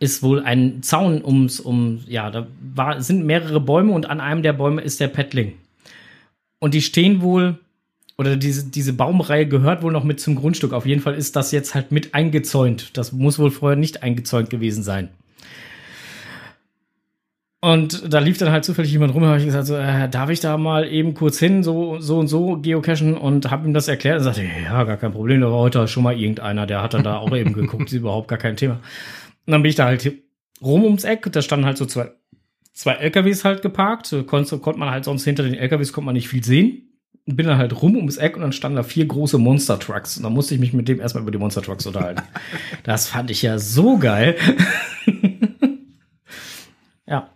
[0.00, 4.42] ist wohl ein Zaun ums, um, ja, da war, sind mehrere Bäume und an einem
[4.42, 5.54] der Bäume ist der Paddling.
[6.60, 7.58] Und die stehen wohl,
[8.16, 10.72] oder diese, diese Baumreihe gehört wohl noch mit zum Grundstück.
[10.72, 12.96] Auf jeden Fall ist das jetzt halt mit eingezäunt.
[12.96, 15.10] Das muss wohl vorher nicht eingezäunt gewesen sein.
[17.60, 20.38] Und da lief dann halt zufällig jemand rum, habe ich gesagt, so, äh, darf ich
[20.38, 24.18] da mal eben kurz hin, so, so und so geocachen und habe ihm das erklärt
[24.18, 27.02] und sagte, ja, gar kein Problem, da war heute schon mal irgendeiner, der hat dann
[27.02, 28.74] da auch eben geguckt, ist überhaupt gar kein Thema.
[29.46, 30.12] Und dann bin ich da halt
[30.62, 32.12] rum ums Eck, da standen halt so zwei,
[32.72, 36.28] zwei LKWs halt geparkt, konnte, konnte man halt sonst hinter den LKWs konnte man nicht
[36.28, 36.84] viel sehen.
[37.26, 40.16] Und bin dann halt rum ums Eck und dann standen da vier große Monster Trucks.
[40.16, 42.22] Und dann musste ich mich mit dem erstmal über die Monster Trucks unterhalten.
[42.84, 44.36] das fand ich ja so geil.
[47.06, 47.28] ja.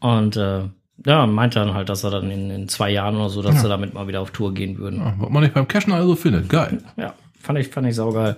[0.00, 0.62] Und äh,
[1.06, 3.68] ja, meinte dann halt, dass er dann in, in zwei Jahren oder so, dass sie
[3.68, 5.00] damit mal wieder auf Tour gehen würden.
[5.00, 5.14] ja.
[5.18, 6.48] Was man nicht beim Cashen also findet.
[6.48, 6.82] Geil.
[6.96, 8.36] Ja, fand ich, fand ich saugeil.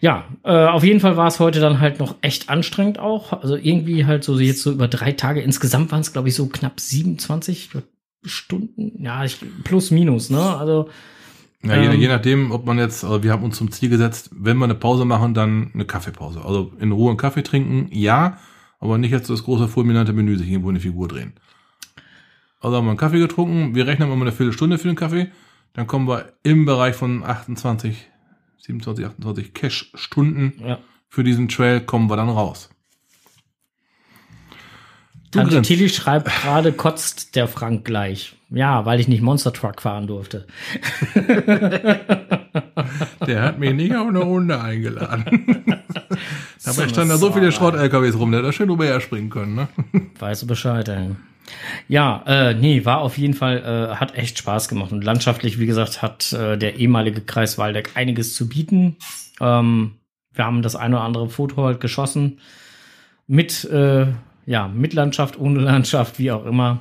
[0.00, 3.32] Ja, äh, auf jeden Fall war es heute dann halt noch echt anstrengend auch.
[3.42, 5.40] Also irgendwie halt so jetzt so über drei Tage.
[5.40, 7.70] Insgesamt waren es, glaube ich, so knapp 27
[8.24, 9.02] Stunden.
[9.02, 10.40] Ja, ich, plus minus, ne?
[10.40, 10.88] Also,
[11.62, 12.00] Ja, je, Ähm.
[12.00, 14.74] je nachdem, ob man jetzt, also wir haben uns zum Ziel gesetzt, wenn wir eine
[14.74, 16.44] Pause machen, dann eine Kaffeepause.
[16.44, 18.38] Also in Ruhe einen Kaffee trinken, ja,
[18.78, 21.34] aber nicht jetzt das große fulminante Menü sich irgendwo eine Figur drehen.
[22.60, 25.30] Also haben wir einen Kaffee getrunken, wir rechnen immer eine Viertelstunde für den Kaffee,
[25.74, 28.10] dann kommen wir im Bereich von 28,
[28.58, 30.78] 27, 28 Cash-Stunden ja.
[31.08, 32.70] für diesen Trail kommen wir dann raus.
[35.30, 35.68] Du Tante grinst.
[35.68, 38.34] Tilly schreibt gerade, kotzt der Frank gleich.
[38.50, 40.46] Ja, weil ich nicht Monster Truck fahren durfte.
[43.26, 45.66] Der hat mich nicht auf eine Runde eingeladen.
[46.64, 47.52] Dabei eine standen da so viele.
[47.52, 49.68] Schrott-LKWs rum, der hätte schön drüber her springen können, ne?
[50.18, 51.10] Weißt du Bescheid, ey.
[51.88, 54.92] Ja, äh, nee, war auf jeden Fall, äh, hat echt Spaß gemacht.
[54.92, 58.96] Und landschaftlich, wie gesagt, hat äh, der ehemalige Kreis Waldeck einiges zu bieten.
[59.40, 59.92] Ähm,
[60.32, 62.40] wir haben das eine oder andere Foto halt geschossen.
[63.26, 64.06] Mit, äh,
[64.48, 66.80] ja, mit Landschaft, ohne Landschaft, wie auch immer.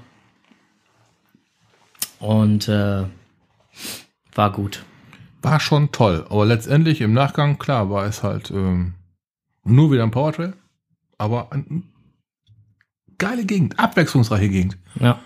[2.20, 3.04] Und äh,
[4.34, 4.86] war gut.
[5.42, 8.94] War schon toll, aber letztendlich im Nachgang, klar, war es halt ähm,
[9.66, 10.54] nur wieder ein Powertrail,
[11.18, 11.84] aber eine
[13.18, 15.20] geile Gegend, abwechslungsreiche Gegend, Ja.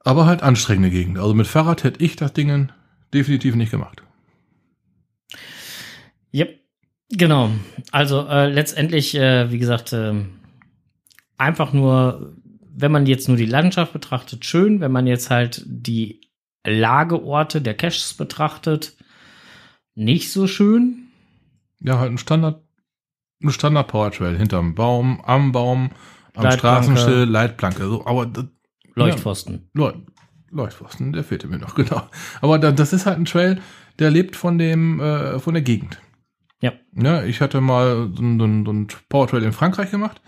[0.00, 1.18] aber halt anstrengende Gegend.
[1.18, 2.72] Also mit Fahrrad hätte ich das Ding
[3.12, 4.02] definitiv nicht gemacht.
[6.32, 6.58] Yep.
[7.10, 7.50] Genau.
[7.92, 10.30] Also äh, letztendlich, äh, wie gesagt, ähm,
[11.38, 12.36] einfach nur,
[12.74, 14.80] wenn man jetzt nur die Landschaft betrachtet, schön.
[14.80, 16.20] Wenn man jetzt halt die
[16.66, 18.96] Lageorte der Caches betrachtet,
[19.94, 21.08] nicht so schön.
[21.80, 22.62] Ja, halt ein Standard,
[23.42, 25.90] ein Standard Powertrail hinterm Baum, am Baum,
[26.34, 26.50] am.
[26.50, 28.46] Straßenschild, Leitplanke, so, aber das,
[28.94, 29.70] Leuchtpfosten.
[29.74, 30.00] Leucht,
[30.50, 32.08] Leuchtpfosten, der fehlte mir noch, genau.
[32.40, 33.60] Aber da, das ist halt ein Trail,
[33.98, 36.00] der lebt von dem, äh, von der Gegend.
[36.60, 36.72] Ja.
[36.94, 40.20] Ja, ich hatte mal so so so einen Powertrail in Frankreich gemacht.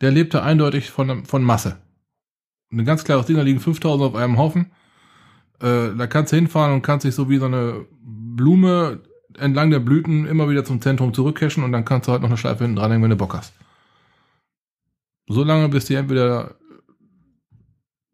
[0.00, 1.78] Der lebte eindeutig von, von Masse.
[2.70, 4.70] Ein ganz klares Ding, da liegen 5000 auf einem Haufen.
[5.60, 9.00] Äh, da kannst du hinfahren und kannst dich so wie so eine Blume
[9.36, 12.36] entlang der Blüten immer wieder zum Zentrum zurückcachen und dann kannst du halt noch eine
[12.36, 13.52] Schleife hinten dranhängen, wenn du Bock hast.
[15.28, 16.56] So lange, bis dir entweder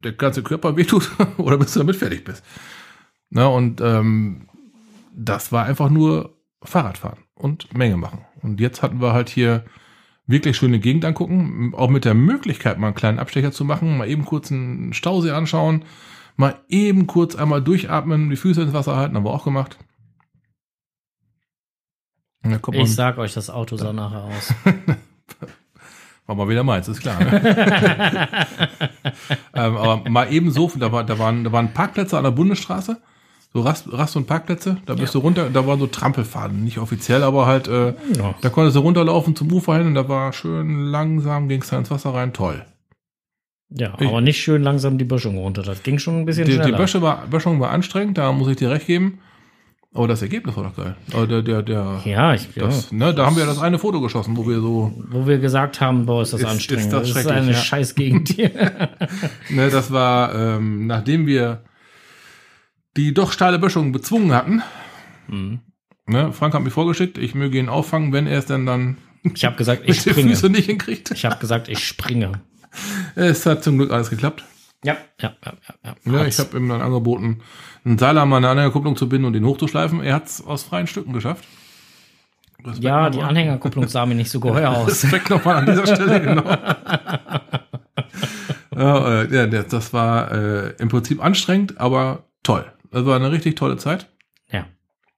[0.03, 2.44] der ganze Körper wehtut oder bis du damit fertig bist.
[3.31, 4.49] Na, und ähm,
[5.14, 8.25] das war einfach nur Fahrradfahren und Menge machen.
[8.42, 9.64] Und jetzt hatten wir halt hier
[10.27, 14.09] wirklich schöne Gegend angucken, auch mit der Möglichkeit, mal einen kleinen Abstecher zu machen, mal
[14.09, 15.85] eben kurz einen Stausee anschauen,
[16.37, 19.79] mal eben kurz einmal durchatmen, die Füße ins Wasser halten, haben wir auch gemacht.
[22.73, 24.55] ich sag euch, das Auto sah nachher aus.
[26.27, 27.23] War mal wieder meins, ist klar.
[27.23, 27.43] Ne?
[29.55, 33.03] ähm, aber mal eben so, da, war, da, waren, da waren Parkplätze an der Bundesstraße,
[33.55, 35.21] so Rast, Rast und Parkplätze, da bist ja.
[35.21, 38.35] du runter, da waren so Trampelfaden, nicht offiziell, aber halt, äh, ja.
[38.40, 41.90] da konntest du runterlaufen zum Ufer hin und da war schön langsam, ging's da ins
[41.90, 42.64] Wasser rein, toll.
[43.71, 46.55] Ja, ich, aber nicht schön langsam die Böschung runter, das ging schon ein bisschen die,
[46.55, 46.73] schneller.
[46.73, 49.21] Die Böschung war, Böschung war anstrengend, da muss ich dir recht geben.
[49.97, 50.97] Aber das Ergebnis war doch geil.
[51.12, 52.97] Aber der, der, der, ja, ich, das, ja.
[52.97, 54.93] Ne, da haben wir das eine Foto geschossen, wo wir so.
[55.09, 56.87] Wo wir gesagt haben, boah, ist das ist, anstrengend.
[56.87, 57.57] Ist das, das ist eine ja.
[57.57, 58.51] Scheißgegend hier.
[59.51, 61.62] ne, das war, ähm, nachdem wir
[62.97, 64.63] die doch steile Böschung bezwungen hatten.
[65.29, 65.61] Mhm.
[66.07, 68.99] Ne, Frank hat mich vorgeschickt, ich möge ihn auffangen, wenn er es denn dann.
[69.23, 70.31] Ich habe gesagt, ich springe.
[70.31, 71.11] Füße nicht hinkriegt.
[71.11, 72.33] Ich habe gesagt, ich springe.
[73.15, 74.45] Es hat zum Glück alles geklappt.
[74.85, 75.55] Ja, ja, ja,
[75.85, 75.95] ja.
[76.05, 76.13] ja.
[76.13, 77.41] ja ich habe ihm dann angeboten,
[77.85, 80.03] einen Seil an eine Anhängerkupplung zu binden und den hochzuschleifen.
[80.03, 81.45] Er hat es aus freien Stücken geschafft.
[82.65, 84.89] Respekt ja, die Anhängerkupplung sah mir nicht so geheuer aus.
[84.89, 86.45] Respekt nochmal an dieser Stelle, genau.
[88.77, 92.74] ja, äh, ja, das war äh, im Prinzip anstrengend, aber toll.
[92.95, 94.09] Das war eine richtig tolle Zeit.
[94.53, 94.67] Ja.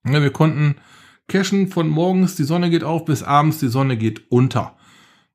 [0.06, 0.76] ja wir konnten
[1.28, 4.76] cashen von morgens, die Sonne geht auf, bis abends, die Sonne geht unter.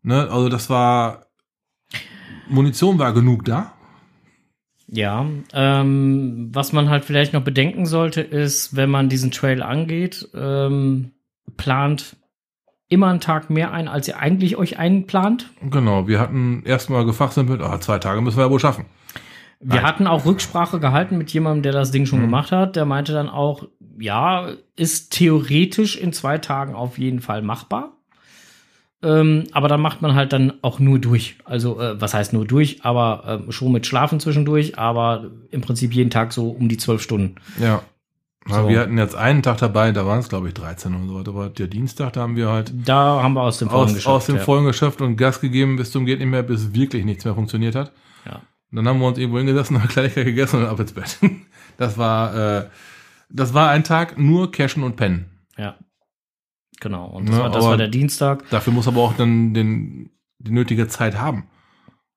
[0.01, 0.27] Ne?
[0.27, 1.27] Also das war,
[2.49, 3.73] Munition war genug da.
[4.87, 10.27] Ja, ähm, was man halt vielleicht noch bedenken sollte, ist, wenn man diesen Trail angeht,
[10.33, 11.11] ähm,
[11.57, 12.17] plant
[12.89, 15.51] immer einen Tag mehr ein, als ihr eigentlich euch einplant.
[15.61, 18.85] Genau, wir hatten erstmal gefachsimpelt, ah, zwei Tage müssen wir ja wohl schaffen.
[19.63, 19.83] Wir Nein.
[19.83, 22.23] hatten auch Rücksprache gehalten mit jemandem, der das Ding schon mhm.
[22.23, 22.75] gemacht hat.
[22.75, 23.67] Der meinte dann auch,
[23.99, 27.93] ja, ist theoretisch in zwei Tagen auf jeden Fall machbar.
[29.03, 31.37] Ähm, aber dann macht man halt dann auch nur durch.
[31.45, 35.93] Also, äh, was heißt nur durch, aber äh, schon mit Schlafen zwischendurch, aber im Prinzip
[35.93, 37.35] jeden Tag so um die zwölf Stunden.
[37.59, 37.81] Ja.
[38.47, 38.67] So.
[38.67, 41.29] Wir hatten jetzt einen Tag dabei, da waren es, glaube ich, 13 und so weiter.
[41.29, 42.73] Aber der Dienstag, da haben wir halt.
[42.85, 44.15] Da haben wir aus dem Vollen aus, geschöpft.
[44.15, 44.41] Aus dem ja.
[44.41, 47.75] Vollen geschöpft und Gas gegeben bis zum Geht nicht mehr, bis wirklich nichts mehr funktioniert
[47.75, 47.91] hat.
[48.25, 48.41] Ja.
[48.71, 51.17] Und dann haben wir uns irgendwo hingesessen, haben Kleinigkeit gegessen und ab ins Bett.
[51.77, 52.69] Das war, äh,
[53.29, 55.25] das war ein Tag nur Cashen und Pennen.
[55.57, 55.77] Ja.
[56.79, 58.47] Genau, und das, ja, war, das war der Dienstag.
[58.51, 61.47] Dafür muss aber auch dann den, die nötige Zeit haben.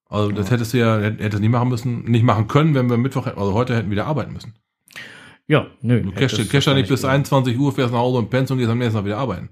[0.07, 0.53] Also das ja.
[0.53, 3.75] hättest du ja, hättest nicht machen müssen, nicht machen können, wenn wir Mittwoch, also heute
[3.75, 4.55] hätten wieder arbeiten müssen.
[5.47, 6.03] Ja, nö.
[6.03, 8.71] Du cashst cash ja nicht bis 21 Uhr, fährst nach Hause und pennst und gehst
[8.71, 9.51] am nächsten Tag wieder arbeiten.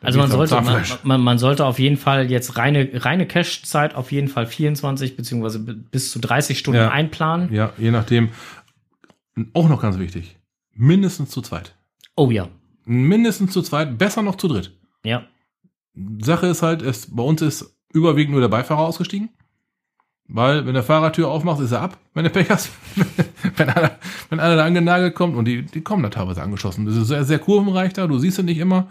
[0.00, 4.12] Also man sollte, man, man, man, sollte auf jeden Fall jetzt reine, reine Cash-Zeit auf
[4.12, 6.90] jeden Fall 24 beziehungsweise bis zu 30 Stunden ja.
[6.90, 7.52] einplanen.
[7.52, 8.30] Ja, je nachdem.
[9.52, 10.36] Auch noch ganz wichtig.
[10.74, 11.74] Mindestens zu zweit.
[12.16, 12.48] Oh ja.
[12.84, 14.72] Mindestens zu zweit, besser noch zu dritt.
[15.04, 15.24] Ja.
[16.20, 19.30] Sache ist halt, es, bei uns ist überwiegend nur der Beifahrer ausgestiegen.
[20.32, 22.70] Weil, wenn der Fahrertür aufmacht, ist er ab, wenn der Pech hast.
[23.56, 23.90] wenn, einer,
[24.28, 26.86] wenn einer da angenagelt kommt und die, die kommen da teilweise angeschossen.
[26.86, 28.88] Das ist sehr, sehr kurvenreich da, du siehst es nicht immer.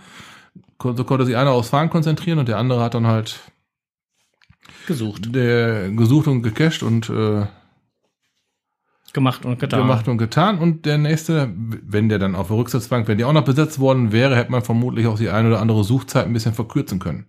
[0.82, 3.40] So konnte sich einer aufs Fahren konzentrieren und der andere hat dann halt
[4.88, 5.36] gesucht.
[5.36, 7.46] Der gesucht und gecached und äh,
[9.14, 9.82] Gemacht und getan.
[9.82, 10.60] Gemacht und getan.
[10.60, 14.12] Und der nächste, wenn der dann auf der Rücksitzbank, wenn die auch noch besetzt worden
[14.12, 17.26] wäre, hätte man vermutlich auch die eine oder andere Suchzeit ein bisschen verkürzen können.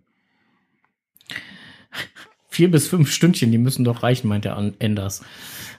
[2.48, 5.22] Vier bis fünf Stündchen, die müssen doch reichen, meint der Enders.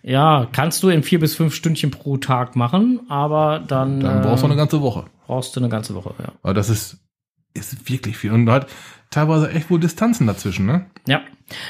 [0.01, 3.99] Ja, kannst du in vier bis fünf Stündchen pro Tag machen, aber dann.
[3.99, 5.05] Dann brauchst du eine ganze Woche.
[5.27, 6.31] Brauchst du eine ganze Woche, ja.
[6.41, 6.97] Aber das ist,
[7.53, 8.31] ist wirklich viel.
[8.31, 8.67] Und halt
[9.09, 10.85] teilweise echt wohl Distanzen dazwischen, ne?
[11.07, 11.21] Ja.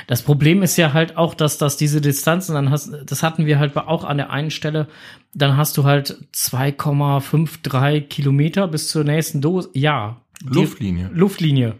[0.05, 3.57] Das Problem ist ja halt auch, dass, dass diese Distanzen, dann hast, das hatten wir
[3.57, 4.87] halt auch an der einen Stelle,
[5.33, 9.69] dann hast du halt 2,53 Kilometer bis zur nächsten Dose.
[9.73, 10.21] Ja.
[10.43, 11.09] Luftlinie.
[11.13, 11.75] Luftlinie.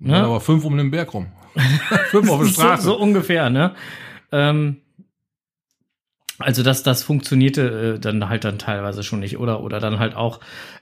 [0.00, 0.14] Ne?
[0.14, 1.28] Ja, aber fünf um den Berg rum.
[2.10, 2.82] fünf auf der Straße.
[2.82, 3.74] So, so ungefähr, ne?
[4.32, 4.78] Ähm,
[6.38, 9.38] also das, das funktionierte äh, dann halt dann teilweise schon nicht.
[9.38, 10.40] Oder, oder dann halt auch,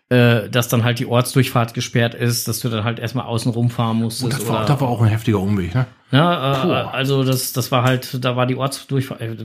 [0.08, 3.98] äh, dass dann halt die Ortsdurchfahrt gesperrt ist, dass du dann halt erstmal außen rumfahren
[3.98, 4.24] musstest.
[4.24, 5.86] Und das, war, oder, das war auch ein heftiger Umweg, ne?
[6.12, 9.36] Ja, äh, also das, das war halt, da war die Ortsdurchfahrt, äh,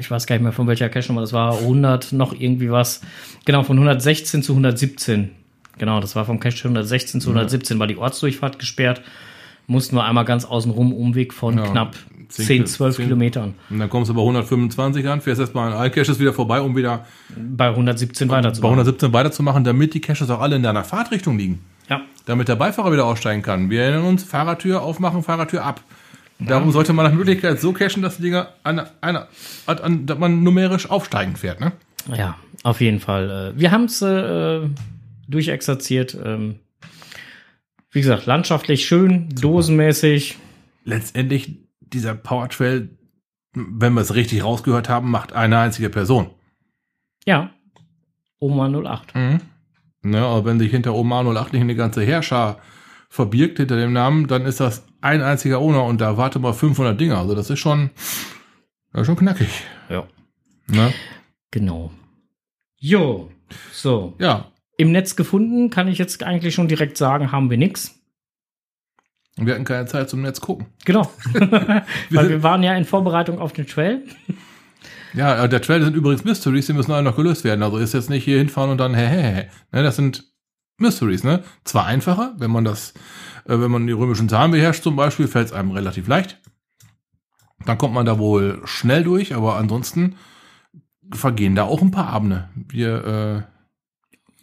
[0.00, 3.02] ich weiß gar nicht mehr von welcher Cache-Nummer, das war 100 noch irgendwie was,
[3.44, 5.30] genau, von 116 zu 117.
[5.76, 9.02] Genau, das war vom Cache 116 zu 117, war die Ortsdurchfahrt gesperrt.
[9.66, 11.94] mussten wir einmal ganz außenrum Umweg von Ja, knapp
[12.28, 15.78] 10 10, 12 10 Kilometern Und dann kommst du bei 125 an, fährst erstmal an
[15.78, 17.06] alle Caches wieder vorbei, um wieder
[17.36, 18.70] bei 117 bei weiterzumachen.
[18.78, 21.64] 117 weiterzumachen, damit die Caches auch alle in deiner Fahrtrichtung liegen.
[21.88, 23.70] Ja, Damit der Beifahrer wieder aussteigen kann.
[23.70, 25.82] Wir erinnern uns, Fahrertür aufmachen, Fahrertür ab.
[26.38, 29.24] Darum sollte man nach Möglichkeit so cachen, dass die Dinger an, an,
[29.66, 31.72] an, dass man numerisch aufsteigend fährt, ne?
[32.14, 33.52] ja, auf jeden Fall.
[33.56, 34.60] äh, Wir haben es äh,
[35.26, 36.16] durchexerziert.
[36.24, 36.56] Ähm,
[37.90, 40.36] wie gesagt, landschaftlich schön, dosenmäßig.
[40.84, 41.56] Letztendlich,
[41.92, 42.96] dieser Power Trail,
[43.54, 46.30] wenn wir es richtig rausgehört haben, macht eine einzige Person.
[47.26, 47.50] Ja,
[48.38, 49.14] Oma 08.
[49.14, 49.40] Mhm.
[50.02, 52.58] Ne, aber wenn sich hinter Oma 08 nicht eine ganze Herrscher
[53.10, 57.00] verbirgt hinter dem Namen, dann ist das ein einziger Owner und da warte mal 500
[57.00, 57.18] Dinger.
[57.18, 57.90] Also das ist schon,
[58.92, 59.48] das ist schon knackig.
[59.88, 60.06] Ja,
[60.68, 60.92] Ne?
[61.50, 61.90] genau.
[62.76, 63.30] Jo,
[63.72, 64.14] so.
[64.18, 67.56] Ja, Im Netz gefunden, kann ich jetzt eigentlich schon direkt sagen, haben wir
[69.38, 69.46] nix.
[69.46, 70.66] wir hatten keine Zeit zum Netz gucken.
[70.84, 71.10] Genau.
[72.10, 74.02] Weil wir waren ja in Vorbereitung auf den Trail.
[75.14, 77.62] Ja, äh, der Trail sind übrigens Mysteries, die müssen alle noch gelöst werden.
[77.62, 79.48] Also ist jetzt nicht hier hinfahren und dann hä, hä, hä.
[79.72, 80.24] Ne, das sind
[80.78, 81.42] Mysteries, ne?
[81.64, 82.94] Zwar einfacher, wenn man das,
[83.44, 86.40] äh, wenn man die römischen Zahlen beherrscht zum Beispiel, fällt es einem relativ leicht.
[87.66, 90.16] Dann kommt man da wohl schnell durch, aber ansonsten
[91.12, 92.48] vergehen da auch ein paar Abende.
[92.54, 93.46] Wir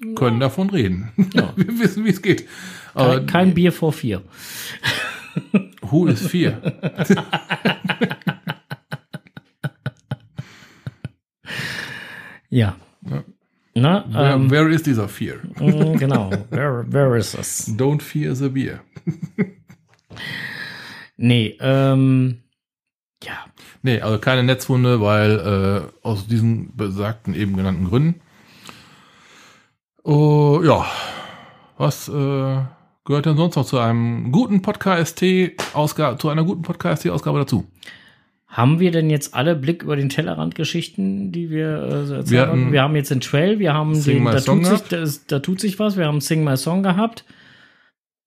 [0.03, 1.11] äh, können davon reden.
[1.33, 1.53] Ja.
[1.55, 2.47] Wir wissen, wie es geht.
[2.95, 4.21] Kein, kein Bier vor vier.
[5.91, 6.61] Who is vier?
[12.49, 12.75] Ja.
[13.09, 13.23] Ja.
[13.73, 15.39] Na, Where, ähm, where is dieser Fear?
[15.59, 16.31] mm, genau.
[16.49, 17.65] Where, where is this?
[17.75, 18.79] Don't fear the beer.
[21.17, 22.39] Nee, ähm,
[23.23, 23.45] ja.
[23.83, 28.19] Nee, also keine Netzwunde, weil äh, aus diesen besagten eben genannten Gründen.
[30.03, 30.85] Oh, ja.
[31.77, 32.57] Was äh,
[33.05, 37.65] gehört denn sonst noch zu einem guten Podcast-Ausgabe, zu einer guten Podcast-Ausgabe dazu?
[38.47, 42.47] Haben wir denn jetzt alle Blick über den Tellerrand-Geschichten, die wir äh, so erzählt Wir
[42.47, 42.71] haben?
[42.71, 45.39] Wir haben jetzt den Trail, wir haben Sing den, da tut, sich, da, ist, da
[45.39, 47.25] tut sich was, wir haben Sing My Song gehabt.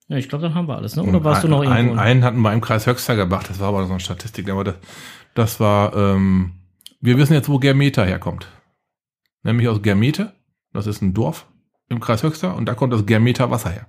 [0.08, 1.02] Ja, ich glaube, dann haben wir alles, ne?
[1.02, 1.92] Oder warst du noch irgendwo?
[1.92, 4.64] einen, einen hatten wir im Kreis Höxter gemacht, das war aber so eine Statistik, aber
[4.64, 4.74] das,
[5.34, 6.52] das war, ähm,
[7.00, 8.48] wir wissen jetzt, wo Germeta herkommt.
[9.42, 10.32] Nämlich aus Germete,
[10.72, 11.46] das ist ein Dorf
[11.88, 13.86] im Kreis Höxter und da kommt das Germeta Wasser her.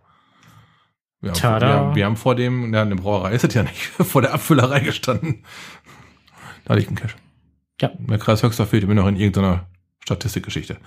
[1.22, 1.68] Wir haben, Tada.
[1.68, 4.34] wir, haben, wir haben vor dem, ja, eine Brauerei ist es ja nicht, vor der
[4.34, 5.44] Abfüllerei gestanden.
[6.66, 7.16] Da liegt ein Cash.
[7.82, 7.92] Ja.
[7.98, 9.68] Der Kreis Höxter fehlt mir noch in irgendeiner
[10.04, 10.78] Statistikgeschichte.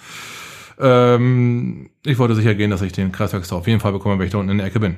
[0.79, 4.27] Ähm, ich wollte sicher gehen, dass ich den Kreis Höxter auf jeden Fall bekomme, wenn
[4.27, 4.97] ich da unten in der Ecke bin.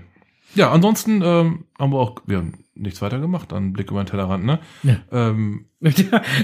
[0.55, 4.07] Ja, ansonsten ähm, haben wir auch, wir haben nichts weiter gemacht, dann Blick über den
[4.07, 4.59] Tellerrand, ne?
[4.83, 4.97] Ja.
[5.13, 5.67] Ähm,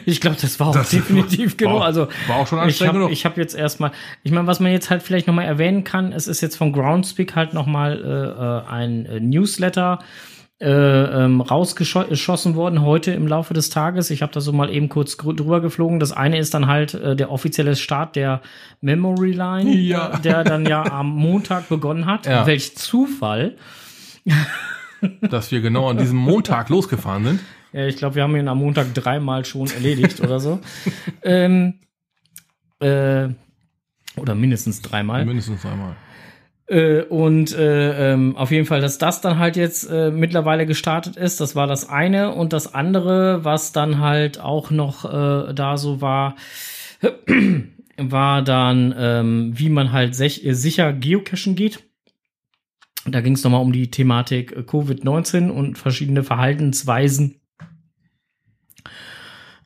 [0.07, 1.75] ich glaube, das war auch Das definitiv war genug.
[1.77, 3.13] auch- Also war auch schon anstrengend habe genug.
[3.13, 3.91] ich hab jetzt erstmal,
[4.23, 7.35] ich meine, was man jetzt halt vielleicht nochmal erwähnen kann, es ist jetzt von Groundspeak
[7.37, 9.99] halt nochmal äh, äh, ein äh, Newsletter
[10.61, 10.69] äh,
[11.25, 14.11] ähm, rausgeschossen worden heute im Laufe des Tages.
[14.11, 16.01] Ich habe da so mal eben kurz drüber geflogen.
[16.01, 18.43] Das eine ist dann halt äh, der offizielle Start der
[18.83, 20.19] Memory Line, Ja.
[20.19, 22.27] der dann ja am Montag begonnen hat.
[22.27, 22.47] Ja.
[22.47, 23.57] Welch Zufall.
[25.23, 27.41] dass wir genau an diesem Montag losgefahren sind.
[27.73, 30.61] Ja, ich glaube, wir haben ihn am Montag dreimal schon erledigt oder so.
[31.23, 31.75] ähm,
[32.81, 33.29] äh,
[34.17, 35.25] oder mindestens dreimal.
[35.25, 35.97] Mindestens einmal.
[36.67, 41.17] Äh, und äh, ähm, auf jeden Fall, dass das dann halt jetzt äh, mittlerweile gestartet
[41.17, 42.33] ist, das war das eine.
[42.33, 46.37] Und das andere, was dann halt auch noch äh, da so war,
[47.97, 51.90] war dann, ähm, wie man halt äh, sicher geocachen geht.
[53.07, 57.41] Da ging es nochmal um die Thematik äh, Covid-19 und verschiedene Verhaltensweisen,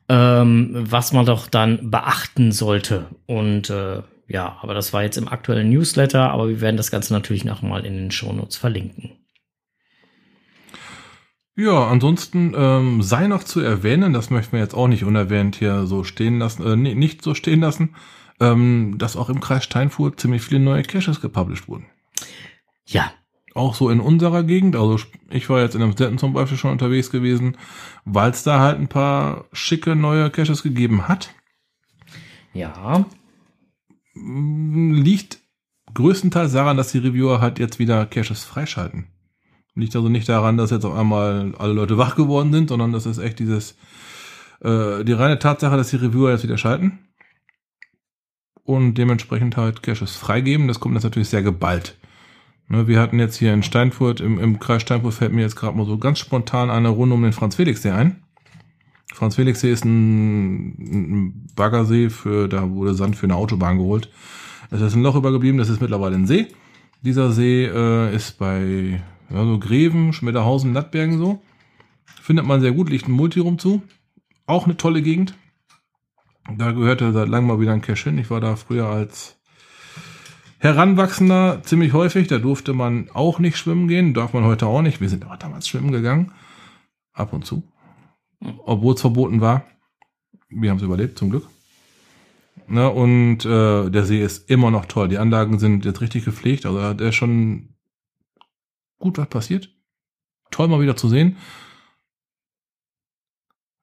[0.07, 3.07] ähm, was man doch dann beachten sollte.
[3.25, 7.13] Und äh, ja, aber das war jetzt im aktuellen Newsletter, aber wir werden das Ganze
[7.13, 9.11] natürlich nochmal in den Shownotes verlinken.
[11.57, 15.85] Ja, ansonsten ähm, sei noch zu erwähnen, das möchten wir jetzt auch nicht unerwähnt hier
[15.85, 17.95] so stehen lassen, äh, nee, nicht so stehen lassen,
[18.41, 21.85] ähm, dass auch im Kreis Steinfurt ziemlich viele neue Caches gepublished wurden.
[22.85, 23.09] Ja,
[23.55, 24.99] Auch so in unserer Gegend, also
[25.29, 27.57] ich war jetzt in Amstetten zum Beispiel schon unterwegs gewesen,
[28.03, 31.33] weil es da halt ein paar schicke neue Caches gegeben hat.
[32.53, 33.05] ja,
[34.15, 35.39] Mm, liegt
[35.93, 39.07] größtenteils daran, dass die Reviewer halt jetzt wieder Caches freischalten.
[39.75, 43.05] Liegt also nicht daran, dass jetzt auf einmal alle Leute wach geworden sind, sondern das
[43.05, 43.77] ist echt dieses,
[44.61, 46.99] äh, die reine Tatsache, dass die Reviewer jetzt wieder schalten
[48.63, 50.67] und dementsprechend halt Caches freigeben.
[50.67, 51.97] Das kommt jetzt natürlich sehr geballt.
[52.67, 55.77] Ne, wir hatten jetzt hier in Steinfurt, im, im Kreis Steinfurt fällt mir jetzt gerade
[55.77, 58.23] mal so ganz spontan eine Runde um den Franz-Felix-See ein.
[59.13, 64.09] Franz-Felix-See ist ein, ein Baggersee, für, da wurde Sand für eine Autobahn geholt.
[64.71, 66.47] Es ist ein Loch übergeblieben, das ist mittlerweile ein See.
[67.01, 71.41] Dieser See äh, ist bei Ja, so Greven, Schmetterhausen, Lattbergen so.
[72.21, 73.83] Findet man sehr gut, liegt ein Multirum zu.
[74.47, 75.35] Auch eine tolle Gegend.
[76.51, 78.17] Da gehörte seit langem mal wieder ein Cache hin.
[78.17, 79.37] Ich war da früher als
[80.59, 82.27] Heranwachsender ziemlich häufig.
[82.27, 84.13] Da durfte man auch nicht schwimmen gehen.
[84.13, 85.01] Darf man heute auch nicht.
[85.01, 86.31] Wir sind aber damals schwimmen gegangen.
[87.13, 87.63] Ab und zu.
[88.39, 89.65] Obwohl es verboten war.
[90.49, 91.47] Wir haben es überlebt, zum Glück.
[92.67, 95.07] Na, und äh, der See ist immer noch toll.
[95.07, 96.65] Die Anlagen sind jetzt richtig gepflegt.
[96.65, 97.75] Also der ist schon
[98.97, 99.69] gut was passiert.
[100.51, 101.37] Toll mal wieder zu sehen.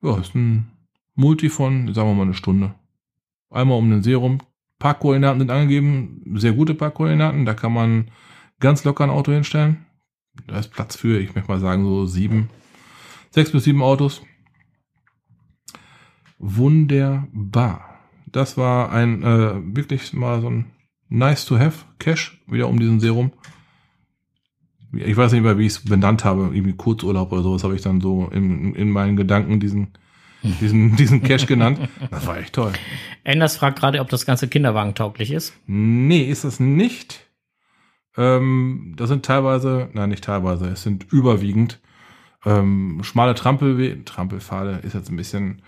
[0.02, 0.70] Ja, ist ein
[1.14, 2.74] Multi von, sagen wir mal, eine Stunde.
[3.50, 4.38] Einmal um den See rum.
[4.82, 6.22] Parkkoordinaten sind angegeben.
[6.34, 7.44] Sehr gute Parkkoordinaten.
[7.44, 8.10] Da kann man
[8.58, 9.86] ganz locker ein Auto hinstellen.
[10.48, 12.50] Da ist Platz für, ich möchte mal sagen, so sieben,
[13.30, 14.22] sechs bis sieben Autos.
[16.38, 18.00] Wunderbar.
[18.26, 20.72] Das war ein äh, wirklich mal so ein
[21.08, 23.30] nice to have Cash wieder um diesen Serum.
[24.92, 27.82] Ich weiß nicht mehr, wie ich es benannt habe, irgendwie Kurzurlaub oder sowas habe ich
[27.82, 29.92] dann so in, in meinen Gedanken diesen
[30.42, 31.78] diesen diesen Cash genannt.
[32.10, 32.72] Das war echt toll.
[33.24, 35.54] Enders fragt gerade, ob das ganze Kinderwagen tauglich ist.
[35.66, 37.28] Nee, ist es nicht.
[38.16, 41.80] Ähm, das sind teilweise, nein, nicht teilweise, es sind überwiegend
[42.44, 45.62] ähm, schmale Trampelwege, Trampelpfade ist jetzt ein bisschen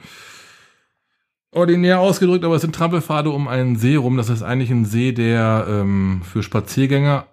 [1.53, 4.17] ordinär ausgedrückt, aber es sind Trampelpfade um einen See rum.
[4.17, 7.29] Das ist eigentlich ein See, der ähm, für Spaziergänger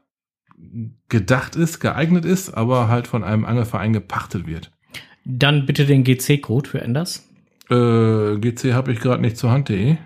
[1.10, 4.72] gedacht ist, geeignet ist, aber halt von einem Angelverein gepachtet wird.
[5.26, 7.28] Dann bitte den GC-Code für Enders.
[7.72, 9.98] Äh, GC habe ich gerade nicht zur Hand.de.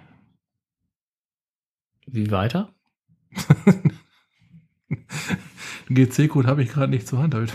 [2.06, 2.70] Wie weiter?
[5.90, 7.36] GC-Code habe ich gerade nicht zur Hand.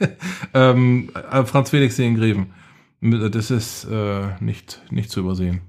[0.54, 2.54] ähm, äh, Franz Felix in Greven.
[3.02, 5.62] Das ist äh, nicht, nicht zu übersehen.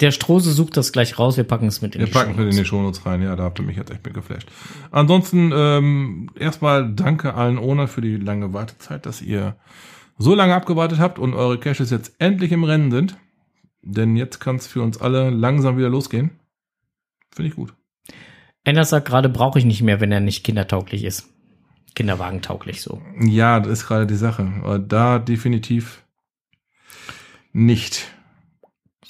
[0.00, 2.32] Der Strose sucht das gleich raus, wir packen es mit in wir die Wir packen
[2.32, 4.48] es mit in die Shownotes rein, ja, da habt ihr mich jetzt echt mit geflasht.
[4.90, 9.56] Ansonsten ähm, erstmal danke allen ohne für die lange Wartezeit, dass ihr
[10.18, 13.16] so lange abgewartet habt und eure Caches jetzt endlich im Rennen sind.
[13.82, 16.30] Denn jetzt kann es für uns alle langsam wieder losgehen.
[17.34, 17.74] Finde ich gut.
[18.64, 21.28] Anders sagt gerade, brauche ich nicht mehr, wenn er nicht kindertauglich ist.
[21.94, 23.00] Kinderwagentauglich so.
[23.20, 24.52] Ja, das ist gerade die Sache.
[24.62, 26.02] Aber da definitiv
[27.52, 28.08] nicht.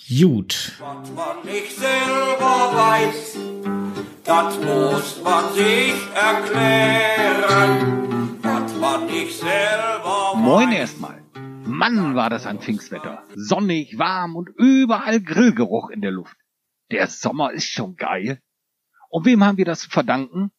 [0.09, 0.72] Gut.
[0.78, 3.38] Was man nicht selber weiß,
[4.24, 7.70] das muss man sich erklären.
[8.42, 9.95] Was man nicht selber weiß.
[10.47, 11.24] Moin erstmal.
[11.64, 13.24] Mann, war das ein Pfingstwetter.
[13.34, 16.36] Sonnig, warm und überall Grillgeruch in der Luft.
[16.92, 18.40] Der Sommer ist schon geil.
[19.11, 20.53] Und wem haben wir das zu verdanken?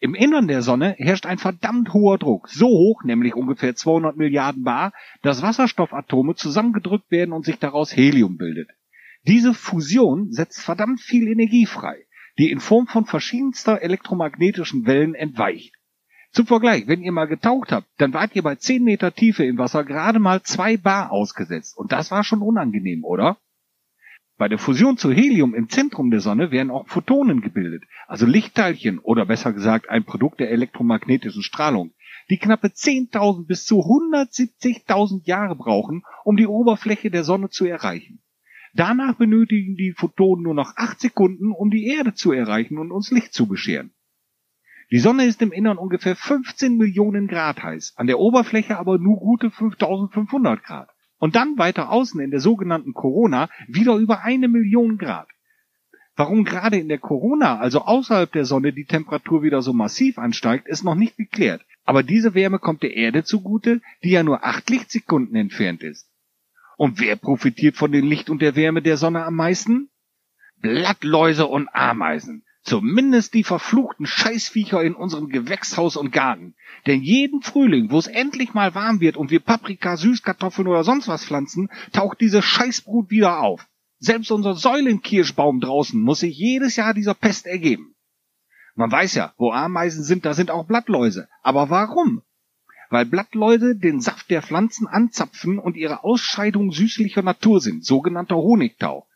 [0.00, 4.64] Im Innern der Sonne herrscht ein verdammt hoher Druck, so hoch, nämlich ungefähr 200 Milliarden
[4.64, 8.70] Bar, dass Wasserstoffatome zusammengedrückt werden und sich daraus Helium bildet.
[9.26, 12.06] Diese Fusion setzt verdammt viel Energie frei,
[12.38, 15.77] die in Form von verschiedenster elektromagnetischen Wellen entweicht.
[16.30, 19.58] Zum Vergleich, wenn ihr mal getaucht habt, dann wart ihr bei 10 Meter Tiefe im
[19.58, 21.76] Wasser gerade mal 2 Bar ausgesetzt.
[21.76, 23.38] Und das war schon unangenehm, oder?
[24.36, 29.00] Bei der Fusion zu Helium im Zentrum der Sonne werden auch Photonen gebildet, also Lichtteilchen
[29.00, 31.92] oder besser gesagt ein Produkt der elektromagnetischen Strahlung,
[32.30, 38.22] die knappe 10.000 bis zu 170.000 Jahre brauchen, um die Oberfläche der Sonne zu erreichen.
[38.74, 43.10] Danach benötigen die Photonen nur noch 8 Sekunden, um die Erde zu erreichen und uns
[43.10, 43.92] Licht zu bescheren.
[44.90, 49.18] Die Sonne ist im Innern ungefähr 15 Millionen Grad heiß, an der Oberfläche aber nur
[49.18, 54.96] gute 5500 Grad und dann weiter außen in der sogenannten Corona wieder über eine Million
[54.96, 55.28] Grad.
[56.16, 60.66] Warum gerade in der Corona, also außerhalb der Sonne, die Temperatur wieder so massiv ansteigt,
[60.66, 61.64] ist noch nicht geklärt.
[61.84, 66.10] Aber diese Wärme kommt der Erde zugute, die ja nur acht Lichtsekunden entfernt ist.
[66.76, 69.90] Und wer profitiert von dem Licht und der Wärme der Sonne am meisten?
[70.60, 72.44] Blattläuse und Ameisen.
[72.62, 76.54] Zumindest die verfluchten Scheißviecher in unserem Gewächshaus und Garten.
[76.86, 81.08] Denn jeden Frühling, wo es endlich mal warm wird und wir Paprika, Süßkartoffeln oder sonst
[81.08, 83.66] was pflanzen, taucht diese Scheißbrut wieder auf.
[84.00, 87.94] Selbst unser Säulenkirschbaum draußen muss sich jedes Jahr dieser Pest ergeben.
[88.76, 91.28] Man weiß ja, wo Ameisen sind, da sind auch Blattläuse.
[91.42, 92.22] Aber warum?
[92.90, 99.07] Weil Blattläuse den Saft der Pflanzen anzapfen und ihre Ausscheidung süßlicher Natur sind, sogenannter Honigtau.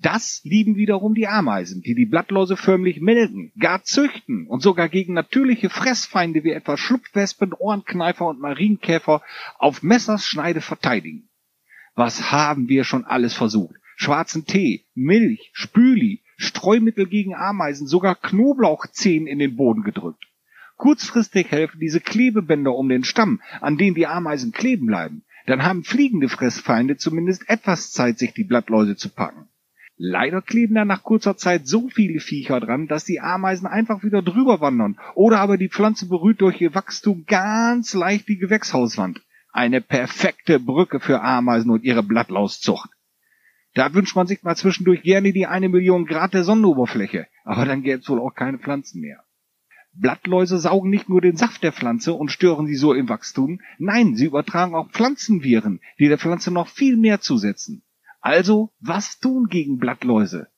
[0.00, 5.12] Das lieben wiederum die Ameisen, die die Blattläuse förmlich melken, gar züchten und sogar gegen
[5.12, 9.22] natürliche Fressfeinde wie etwa Schlupfwespen, Ohrenkneifer und Marienkäfer
[9.58, 11.28] auf Messerschneide verteidigen.
[11.96, 13.74] Was haben wir schon alles versucht?
[13.96, 20.22] Schwarzen Tee, Milch, Spüli, Streumittel gegen Ameisen, sogar Knoblauchzehen in den Boden gedrückt.
[20.76, 25.24] Kurzfristig helfen diese Klebebänder um den Stamm, an denen die Ameisen kleben bleiben.
[25.46, 29.48] Dann haben fliegende Fressfeinde zumindest etwas Zeit, sich die Blattläuse zu packen.
[30.00, 34.22] Leider kleben da nach kurzer Zeit so viele Viecher dran, dass die Ameisen einfach wieder
[34.22, 39.20] drüber wandern oder aber die Pflanze berührt durch ihr Wachstum ganz leicht die Gewächshauswand.
[39.52, 42.88] Eine perfekte Brücke für Ameisen und ihre Blattlauszucht.
[43.74, 47.82] Da wünscht man sich mal zwischendurch gerne die eine Million Grad der Sonnenoberfläche, aber dann
[47.82, 49.24] gäbe es wohl auch keine Pflanzen mehr.
[49.94, 54.14] Blattläuse saugen nicht nur den Saft der Pflanze und stören sie so im Wachstum, nein,
[54.14, 57.82] sie übertragen auch Pflanzenviren, die der Pflanze noch viel mehr zusetzen.
[58.20, 60.48] Also, was tun gegen Blattläuse?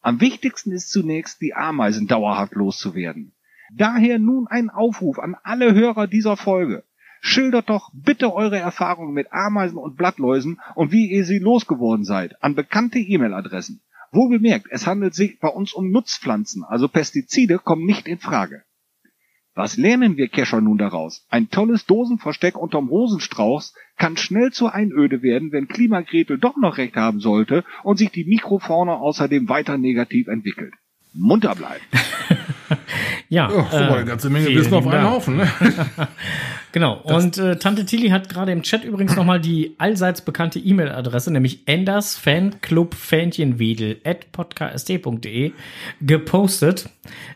[0.00, 3.32] Am wichtigsten ist zunächst, die Ameisen dauerhaft loszuwerden.
[3.72, 6.84] Daher nun ein Aufruf an alle Hörer dieser Folge.
[7.20, 12.40] Schildert doch bitte eure Erfahrungen mit Ameisen und Blattläusen und wie ihr sie losgeworden seid
[12.42, 13.80] an bekannte E-Mail-Adressen.
[14.12, 18.62] Wohlgemerkt, es handelt sich bei uns um Nutzpflanzen, also Pestizide kommen nicht in Frage.
[19.56, 21.24] Was lernen wir Kescher nun daraus?
[21.30, 26.94] Ein tolles Dosenversteck unterm Rosenstrauß kann schnell zur Einöde werden, wenn Klimagretel doch noch recht
[26.94, 30.74] haben sollte und sich die Mikrofauna außerdem weiter negativ entwickelt.
[31.14, 31.82] Munter bleiben.
[33.28, 35.36] ja, Oh, äh, eine ganze Menge Wissen auf einen Haufen.
[35.36, 35.48] Ne?
[36.76, 37.00] Genau.
[37.04, 41.66] Und äh, Tante Tilly hat gerade im Chat übrigens nochmal die allseits bekannte E-Mail-Adresse, nämlich
[41.66, 45.52] endersfanclubfähnchenwedel at podcast.de
[46.02, 46.90] gepostet.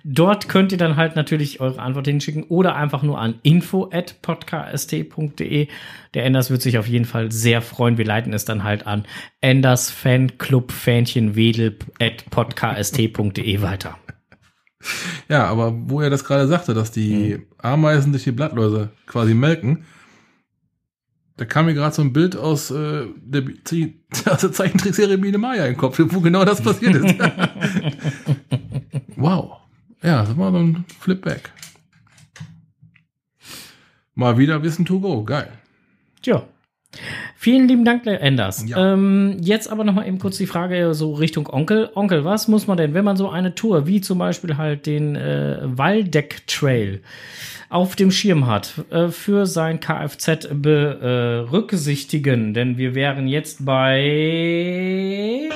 [0.05, 4.21] Dort könnt ihr dann halt natürlich eure Antwort hinschicken oder einfach nur an info at
[4.21, 5.69] podcast.de.
[6.13, 7.97] Der Enders wird sich auf jeden Fall sehr freuen.
[7.97, 9.07] Wir leiten es dann halt an
[9.41, 13.97] endersfanclubfänchenwedel at podcast.de weiter.
[15.29, 17.47] Ja, aber wo er das gerade sagte, dass die Mhm.
[17.59, 19.85] Ameisen sich die Blattläuse quasi melken,
[21.37, 23.45] da kam mir gerade so ein Bild aus, äh, der,
[24.33, 27.19] aus der Zeichentrickserie Biene Maya im Kopf, wo genau das passiert ist.
[29.17, 29.59] wow.
[30.03, 31.53] Ja, das war so ein Flipback.
[34.15, 35.25] Mal wieder Wissen to go.
[35.25, 35.51] Geil.
[36.23, 36.47] Tja.
[37.37, 38.65] Vielen lieben Dank, Enders.
[38.67, 38.95] Ja.
[38.95, 41.91] Ähm, jetzt aber noch mal eben kurz die Frage so Richtung Onkel.
[41.95, 45.15] Onkel, was muss man denn, wenn man so eine Tour, wie zum Beispiel halt den
[45.15, 47.01] äh, Waldeck Trail
[47.69, 52.55] auf dem Schirm hat, äh, für sein Kfz berücksichtigen?
[52.55, 55.49] Denn wir wären jetzt bei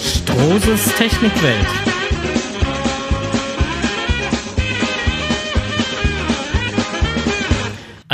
[0.00, 1.83] Strohses Technikwelt.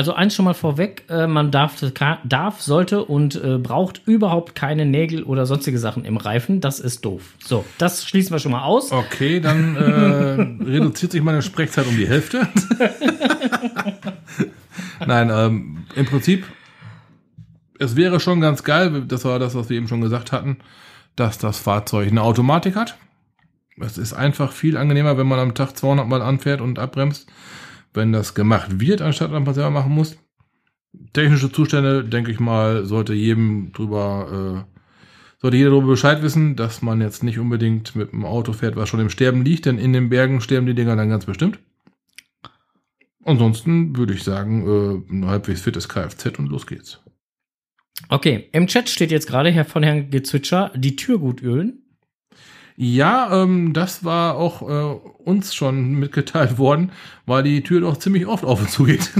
[0.00, 1.74] Also eins schon mal vorweg, äh, man darf,
[2.24, 6.62] darf, sollte und äh, braucht überhaupt keine Nägel oder sonstige Sachen im Reifen.
[6.62, 7.34] Das ist doof.
[7.44, 8.92] So, das schließen wir schon mal aus.
[8.92, 12.48] Okay, dann äh, reduziert sich meine Sprechzeit um die Hälfte.
[15.06, 16.46] Nein, ähm, im Prinzip,
[17.78, 20.60] es wäre schon ganz geil, das war das, was wir eben schon gesagt hatten,
[21.14, 22.96] dass das Fahrzeug eine Automatik hat.
[23.78, 27.30] Es ist einfach viel angenehmer, wenn man am Tag 200 Mal anfährt und abbremst,
[27.94, 30.16] wenn das gemacht wird, anstatt dass man selber machen muss.
[31.12, 34.80] Technische Zustände, denke ich mal, sollte jedem drüber, äh,
[35.40, 38.88] sollte jeder darüber Bescheid wissen, dass man jetzt nicht unbedingt mit einem Auto fährt, was
[38.88, 41.58] schon im Sterben liegt, denn in den Bergen sterben die Dinger dann ganz bestimmt.
[43.24, 47.00] Ansonsten würde ich sagen, äh, ein halbwegs fittes Kfz und los geht's.
[48.08, 51.79] Okay, im Chat steht jetzt gerade Herr von Herrn Gezwitscher, die Tür gut ölen.
[52.82, 56.92] Ja, ähm, das war auch äh, uns schon mitgeteilt worden,
[57.26, 59.10] weil die Tür doch ziemlich oft auf und zu geht.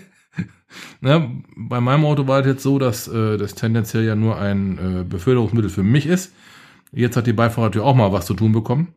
[1.00, 4.76] ne, bei meinem Auto war es jetzt so, dass äh, das tendenziell ja nur ein
[4.76, 6.34] äh, Beförderungsmittel für mich ist.
[6.92, 8.88] Jetzt hat die Beifahrertür auch mal was zu tun bekommen.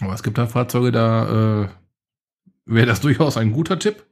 [0.00, 1.68] Aber es gibt da Fahrzeuge, da äh,
[2.66, 4.04] wäre das durchaus ein guter Tipp,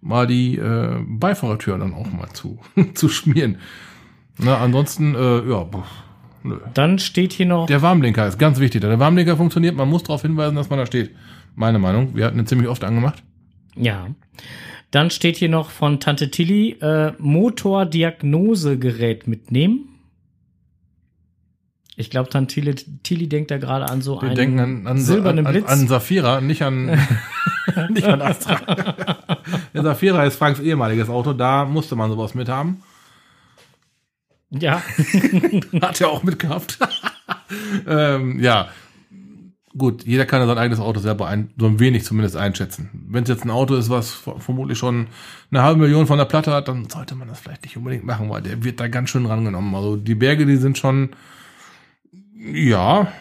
[0.00, 2.58] mal die äh, Beifahrertür dann auch mal zu,
[2.94, 3.58] zu schmieren.
[4.38, 6.05] Na, ansonsten, äh, ja, pff,
[6.46, 6.58] nö.
[6.74, 8.80] Dann steht hier noch, Der Warnblinker ist ganz wichtig.
[8.80, 11.10] Der Warnblinker funktioniert, man muss darauf hinweisen, dass man da steht.
[11.54, 12.14] Meine Meinung.
[12.14, 13.22] Wir hatten ihn ziemlich oft angemacht.
[13.74, 14.08] ja,
[14.92, 19.88] dann steht hier noch von Tante Tilly, äh, Motordiagnosegerät mitnehmen.
[21.96, 24.98] Ich glaube, Tante Tilly, Tilly denkt da gerade an so Wir einen denken an, an,
[24.98, 25.66] silbernen an, Blitz.
[25.66, 26.86] an, an Safira, nicht an,
[27.90, 28.60] nicht an Astra.
[29.74, 32.82] Der Safira ist Franks ehemaliges Auto, da musste man sowas mit haben.
[34.50, 34.82] Ja,
[35.80, 36.78] Hat er auch mitgehabt.
[37.86, 38.68] ähm, ja.
[39.76, 42.88] Gut, jeder kann ja sein eigenes Auto selber ein, so ein wenig zumindest einschätzen.
[43.08, 45.08] wenn es jetzt ein Auto ist, was vermutlich schon
[45.50, 48.30] eine halbe Million von der Platte hat, dann sollte man das vielleicht nicht unbedingt machen,
[48.30, 49.74] weil der wird da ganz schön rangenommen.
[49.74, 51.10] Also die Berge, die sind schon,
[52.32, 53.12] ja,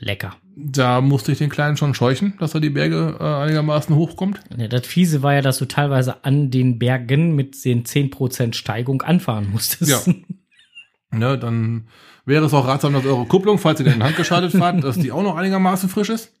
[0.00, 0.34] Lecker.
[0.56, 4.40] Da musste ich den Kleinen schon scheuchen, dass er die Berge äh, einigermaßen hochkommt.
[4.56, 9.02] Ja, das Fiese war ja, dass du teilweise an den Bergen mit den 10% Steigung
[9.02, 10.06] anfahren musstest.
[10.06, 10.14] Ja.
[11.12, 11.88] Ne, dann
[12.24, 15.24] wäre es auch ratsam, dass eure Kupplung, falls ihr den handgeschaltet fahrt, dass die auch
[15.24, 16.32] noch einigermaßen frisch ist.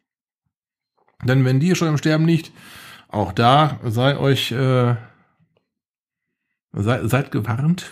[1.24, 2.52] Denn wenn die schon im Sterben liegt,
[3.08, 4.94] auch da sei euch äh,
[6.72, 7.90] sei, seid gewarnt.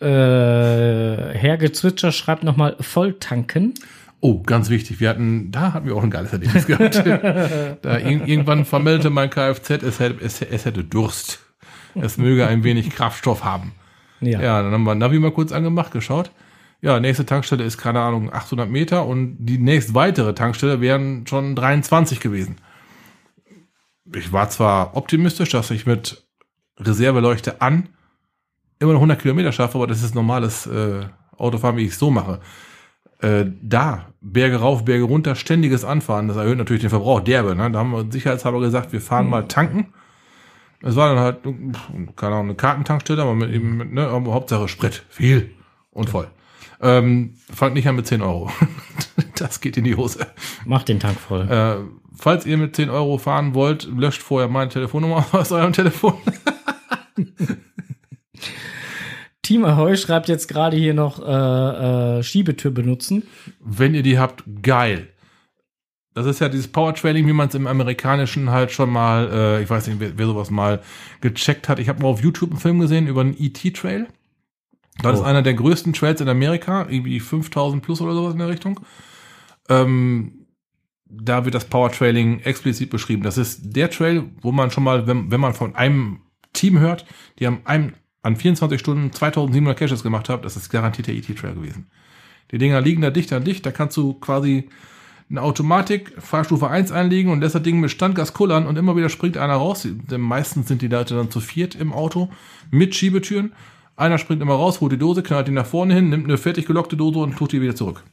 [0.00, 3.74] Äh, Herr Gezwitscher schreibt nochmal Volltanken.
[4.20, 5.00] Oh, ganz wichtig.
[5.00, 6.96] Wir hatten, da hatten wir auch ein geiles Erlebnis gehabt.
[7.82, 11.40] da ir irgendwann vermeldete mein Kfz, es hätte, es, es hätte Durst.
[11.94, 13.72] Es möge ein wenig Kraftstoff haben.
[14.20, 14.40] Ja.
[14.40, 16.30] Ja, dann haben wir Navi mal kurz angemacht, geschaut.
[16.80, 21.56] Ja, nächste Tankstelle ist, keine Ahnung, 800 Meter und die nächst weitere Tankstelle wären schon
[21.56, 22.56] 23 gewesen.
[24.14, 26.24] Ich war zwar optimistisch, dass ich mit
[26.78, 27.88] Reserveleuchte an
[28.78, 31.06] immer noch 100 Kilometer schaffe, aber das ist normales äh,
[31.36, 32.40] Autofahren, wie ich es so mache.
[33.20, 37.56] Äh, da, Berge rauf, Berge runter, ständiges Anfahren, das erhöht natürlich den Verbrauch derbe.
[37.56, 37.70] Ne?
[37.70, 39.92] Da haben wir sicherheitshalber gesagt, wir fahren mal tanken.
[40.80, 41.38] Es war dann halt,
[42.14, 45.04] keine Ahnung, eine Kartentankstelle, aber mit eben, mit, ne, aber Hauptsache Sprit.
[45.08, 45.50] Viel
[45.90, 46.28] und voll.
[46.80, 48.52] Ähm, fangt nicht an mit 10 Euro.
[49.36, 50.26] das geht in die Hose.
[50.64, 51.48] Mach den Tank voll.
[51.50, 51.78] Äh,
[52.16, 56.14] falls ihr mit 10 Euro fahren wollt, löscht vorher meine Telefonnummer aus eurem Telefon.
[59.48, 63.22] Team Ahoy schreibt jetzt gerade hier noch äh, äh, Schiebetür benutzen.
[63.64, 65.08] Wenn ihr die habt, geil.
[66.12, 69.70] Das ist ja dieses Powertrailing, wie man es im Amerikanischen halt schon mal, äh, ich
[69.70, 70.82] weiß nicht, wer, wer sowas mal
[71.22, 71.78] gecheckt hat.
[71.78, 74.08] Ich habe mal auf YouTube einen Film gesehen über einen ET-Trail.
[75.02, 75.20] Das Oh.
[75.22, 78.80] ist einer der größten Trails in Amerika, irgendwie 5000 plus oder sowas in der Richtung.
[79.70, 80.46] Ähm,
[81.06, 83.22] da wird das Powertrailing explizit beschrieben.
[83.22, 86.20] Das ist der Trail, wo man schon mal, wenn, wenn man von einem
[86.52, 87.06] Team hört,
[87.38, 91.54] die haben einem an 24 Stunden 2700 Caches gemacht haben, das ist garantiert der ET-Trail
[91.54, 91.86] gewesen.
[92.50, 94.68] Die Dinger liegen da dicht an dicht, da kannst du quasi
[95.30, 99.10] eine Automatik Fahrstufe 1 einlegen und lässt das Ding mit Standgas kullern und immer wieder
[99.10, 99.86] springt einer raus.
[99.86, 102.30] Denn meistens sind die Leute dann zu viert im Auto
[102.70, 103.52] mit Schiebetüren.
[103.96, 106.66] Einer springt immer raus, holt die Dose, knallt die nach vorne hin, nimmt eine fertig
[106.66, 108.04] gelockte Dose und tut die wieder zurück.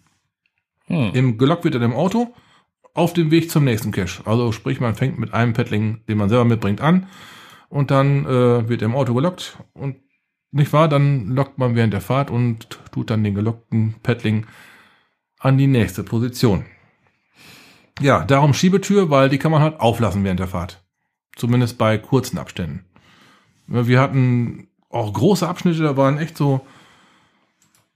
[0.87, 1.11] Hm.
[1.13, 2.33] Im gelockt wird er im Auto
[2.93, 4.23] auf dem Weg zum nächsten Cache.
[4.25, 7.07] Also sprich, man fängt mit einem Paddling, den man selber mitbringt, an
[7.69, 9.97] und dann äh, wird er im Auto gelockt und
[10.51, 14.45] nicht wahr, dann lockt man während der Fahrt und tut dann den gelockten Paddling
[15.39, 16.65] an die nächste Position.
[17.99, 20.83] Ja, darum Schiebetür, weil die kann man halt auflassen während der Fahrt.
[21.35, 22.85] Zumindest bei kurzen Abständen.
[23.67, 26.65] Wir hatten auch große Abschnitte, da waren echt so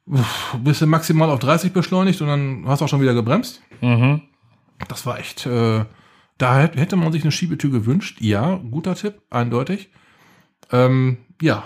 [0.06, 3.62] du maximal auf 30 beschleunigt und dann hast du auch schon wieder gebremst.
[3.82, 4.22] Mhm.
[4.88, 5.86] Das war echt, äh,
[6.40, 8.18] da hätt- hätte man sich eine Schiebetür gewünscht.
[8.22, 9.90] Ja, guter Tipp, eindeutig.
[10.72, 11.64] Ähm, ja,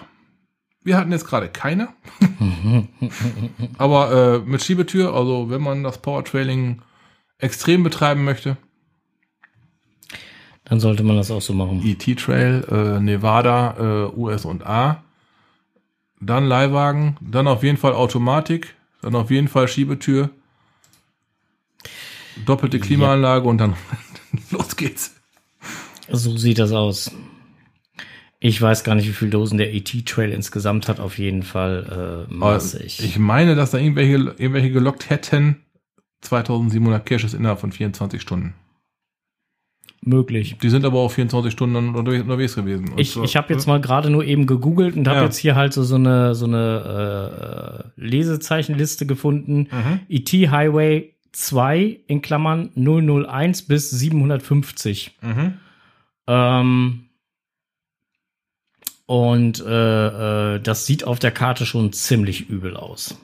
[0.83, 1.87] wir hatten jetzt gerade keine.
[3.77, 6.81] Aber äh, mit Schiebetür, also wenn man das Powertrailing
[7.37, 8.57] extrem betreiben möchte,
[10.65, 11.81] Dann sollte man das auch so machen.
[11.85, 15.03] ET-Trail, äh, Nevada, äh, US und A,
[16.21, 20.29] dann Leihwagen, dann auf jeden Fall Automatik, dann auf jeden Fall Schiebetür,
[22.45, 23.75] doppelte Klimaanlage und dann
[24.51, 25.15] los geht's.
[26.11, 27.11] So sieht das aus.
[28.39, 30.99] Ich weiß gar nicht, wie viele Dosen der ET-Trail insgesamt hat.
[30.99, 32.99] Auf jeden Fall äh, massig.
[33.01, 35.61] Ich meine, dass da irgendwelche, irgendwelche gelockt hätten.
[36.21, 38.53] 2700 Caches innerhalb von 24 Stunden.
[40.05, 40.57] Möglich.
[40.61, 42.89] Die sind aber auch 24 Stunden unterwegs, unterwegs gewesen.
[42.89, 45.23] Und Ich, so- ich habe jetzt mal gerade nur eben gegoogelt und habe Ja.
[45.25, 49.69] jetzt hier halt so, so eine, so eine äh, Lesezeichenliste gefunden.
[49.71, 49.99] Mhm.
[50.09, 55.17] ET Highway 2 in Klammern 001 bis 750.
[55.21, 55.53] Mhm.
[56.27, 57.03] Ähm,
[59.05, 63.17] und äh, äh, das sieht auf der Karte schon ziemlich übel aus.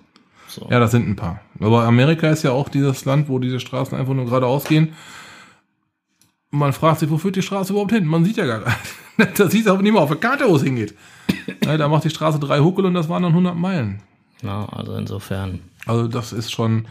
[0.47, 0.68] So.
[0.70, 1.41] Ja, das sind ein paar.
[1.60, 4.93] Aber Amerika ist ja auch dieses Land, wo diese Straßen einfach nur geradeaus gehen.
[6.49, 8.05] Man fragt sich, wo führt die Straße überhaupt hin?
[8.05, 8.78] Man sieht ja gar nicht.
[9.38, 10.95] Das sieht aber nicht mal auf der Karte, wo es hingeht.
[11.66, 14.01] Ja, da macht die Straße drei Huckel und das waren dann 100 Meilen.
[14.41, 15.60] Ja, also insofern.
[15.86, 16.88] Also das ist schon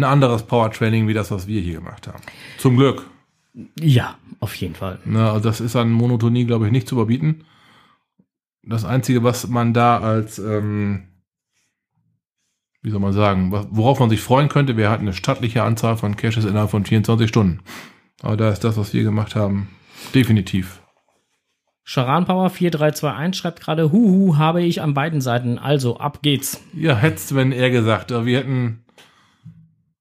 [0.00, 2.22] ein anderes Powertraining, wie das, was wir hier gemacht haben.
[2.58, 3.06] Zum Glück.
[3.80, 4.98] Ja, auf jeden Fall.
[5.04, 7.44] Na, also das ist an Monotonie, glaube ich, nicht zu überbieten.
[8.62, 11.08] Das Einzige, was man da als, ähm,
[12.82, 16.16] wie soll man sagen, worauf man sich freuen könnte, wäre halt eine stattliche Anzahl von
[16.16, 17.60] Caches innerhalb von 24 Stunden.
[18.22, 19.68] Aber da ist das, was wir gemacht haben,
[20.14, 20.80] definitiv.
[21.84, 25.58] Charan Power 4321 schreibt gerade, Huhu, habe ich an beiden Seiten.
[25.58, 26.62] Also, ab geht's.
[26.72, 28.84] Ja, hättest, wenn er gesagt, wir hätten,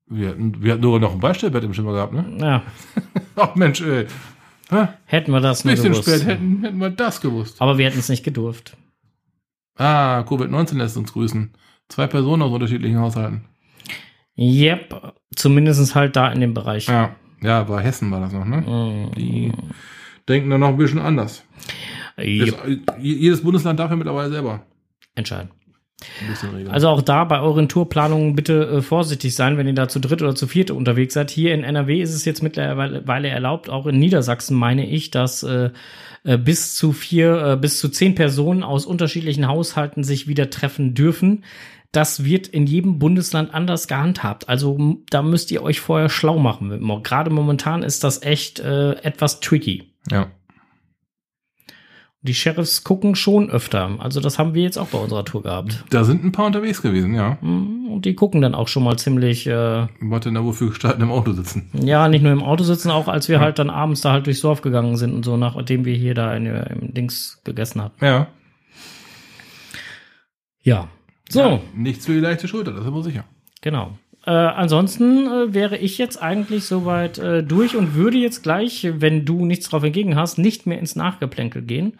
[0.10, 2.26] wir hätten, wir hätten sogar noch ein Beistellbett im Schimmer gehabt, ne?
[2.39, 2.64] Ja,
[3.36, 4.07] Ach Mensch, ey.
[4.72, 6.10] Ha, Hätten wir das nur bisschen gewusst.
[6.10, 7.62] spät hätten, hätten wir das gewusst.
[7.62, 8.78] Aber wir hätten es nicht gedurft.
[9.78, 11.51] Ah, Covid-19 lässt uns grüßen.
[11.88, 13.45] Zwei Personen aus unterschiedlichen Haushalten.
[14.38, 16.88] Yep, zumindest halt da in dem Bereich.
[16.88, 18.57] Ja, ja, bei Hessen war das noch, ne?
[18.62, 19.12] Mm.
[19.16, 19.51] Die
[20.28, 21.43] denken dann noch ein bisschen anders.
[22.18, 22.86] Yep.
[22.86, 24.66] Das, jedes Bundesland darf ja mittlerweile selber
[25.16, 25.49] Entscheiden.
[26.70, 30.22] Also auch da bei euren Tourplanungen bitte äh, vorsichtig sein, wenn ihr da zu dritt
[30.22, 31.30] oder zu viert unterwegs seid.
[31.30, 35.72] Hier in NRW ist es jetzt mittlerweile erlaubt, auch in Niedersachsen meine ich, dass äh,
[36.24, 40.93] äh, bis zu vier, äh, bis zu zehn Personen aus unterschiedlichen Haushalten sich wieder treffen
[40.93, 41.43] dürfen.
[41.91, 44.47] Das wird in jedem Bundesland anders gehandhabt.
[44.47, 46.70] Also da müsst ihr euch vorher schlau machen.
[47.04, 49.91] Gerade momentan ist das echt äh, etwas tricky.
[50.12, 50.32] ja.
[52.22, 53.95] Die Sheriffs gucken schon öfter.
[53.99, 55.86] Also das haben wir jetzt auch bei unserer Tour gehabt.
[55.89, 57.38] Da sind ein paar unterwegs gewesen, ja.
[57.41, 61.01] Mm, Und die gucken dann auch schon mal ziemlich äh, Was denn da wofür gestalten
[61.01, 61.70] im Auto sitzen?
[61.74, 64.41] Ja, nicht nur im Auto sitzen, auch als wir halt dann abends da halt durchs
[64.41, 68.03] Dorf gegangen sind und so, nachdem wir hier da in, im Dings gegessen hatten.
[68.03, 68.28] Ja.
[70.61, 70.89] Ja.
[71.30, 73.24] So, Ja, nichts für die leichte Schulter, das ist aber sicher.
[73.61, 73.97] genau.
[74.30, 79.25] Äh, ansonsten äh, wäre ich jetzt eigentlich soweit äh, durch und würde jetzt gleich, wenn
[79.25, 81.97] du nichts drauf entgegen hast, nicht mehr ins Nachgeplänkel gehen,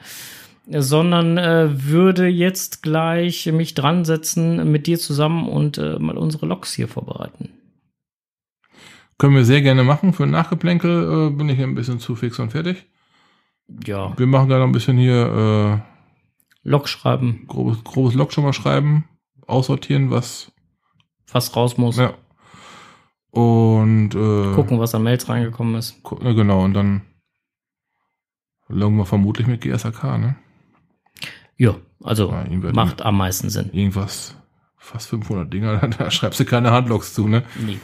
[0.67, 6.45] sondern äh, würde jetzt gleich mich dran setzen mit dir zusammen und äh, mal unsere
[6.45, 7.49] Loks hier vorbereiten.
[9.17, 10.13] Können wir sehr gerne machen.
[10.13, 12.86] Für ein Nachgeplänkel äh, bin ich ein bisschen zu fix und fertig.
[13.88, 15.84] Ja, Wir machen da noch ein bisschen hier
[16.61, 19.05] Lok schreiben, grobes, grobes Log schon mal schreiben,
[19.47, 20.51] aussortieren, was.
[21.32, 22.13] Was raus muss, Ja.
[23.32, 26.01] Und äh, gucken, was an Mails reingekommen ist.
[26.03, 27.03] genau, und dann
[28.67, 30.36] loggen wir vermutlich mit GSAK, ne?
[31.55, 33.69] Ja, also Ja, macht am meisten Sinn.
[33.71, 34.36] Irgendwas,
[34.77, 37.43] fast 500 Dinger, da schreibst du keine Handlogs zu, ne?
[37.59, 37.80] Nee.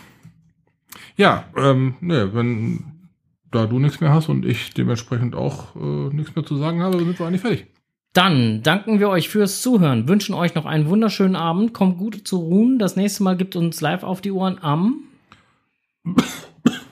[1.16, 2.84] Ja, ähm, ne, wenn
[3.52, 6.98] da du nichts mehr hast und ich dementsprechend auch äh, nichts mehr zu sagen habe,
[6.98, 7.68] sind wir eigentlich fertig.
[8.16, 12.38] Dann danken wir euch fürs Zuhören, wünschen euch noch einen wunderschönen Abend, kommt gut zu
[12.38, 12.80] ruhen.
[12.80, 15.02] Das nächste Mal gibt uns live auf die Ohren am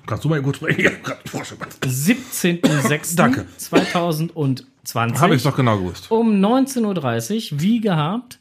[0.05, 0.81] Kannst du mal kurz sprechen?
[0.81, 1.79] Ich hab grad Frosch im Hals.
[1.81, 3.15] 17.06.
[3.15, 3.45] Danke.
[3.55, 6.11] 2020 Habe ich doch genau gewusst.
[6.11, 8.37] um 19.30 Uhr, wie gehabt.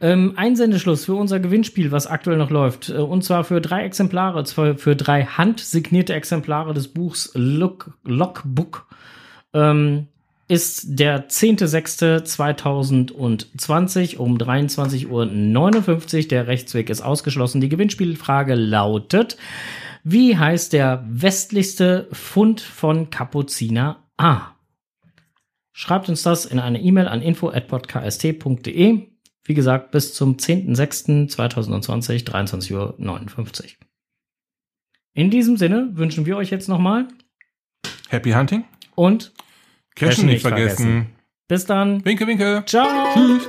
[0.00, 2.88] Ähm, Einsendeschluss für unser Gewinnspiel, was aktuell noch läuft.
[2.88, 8.88] Äh, und zwar für drei Exemplare, zwar für drei handsignierte Exemplare des Buchs Look, Logbook.
[9.52, 10.08] Ähm,
[10.46, 15.24] ist der 10.06.2020 um 23.59 Uhr.
[16.28, 17.60] Der Rechtsweg ist ausgeschlossen.
[17.60, 19.36] Die Gewinnspielfrage lautet,
[20.02, 24.52] wie heißt der westlichste Fund von Kapuziner A?
[25.72, 29.08] Schreibt uns das in eine E-Mail an info.podkst.de.
[29.46, 32.94] Wie gesagt, bis zum 10.06.2020, 23.59 Uhr.
[35.14, 37.08] In diesem Sinne wünschen wir euch jetzt nochmal
[38.08, 38.64] Happy Hunting.
[38.94, 39.32] und
[39.94, 41.14] Cashen nicht nicht vergessen.
[41.48, 42.04] bis dann.
[42.04, 42.62] Winke, winke.
[42.66, 42.86] Ciao.
[43.14, 43.48] Tschüss.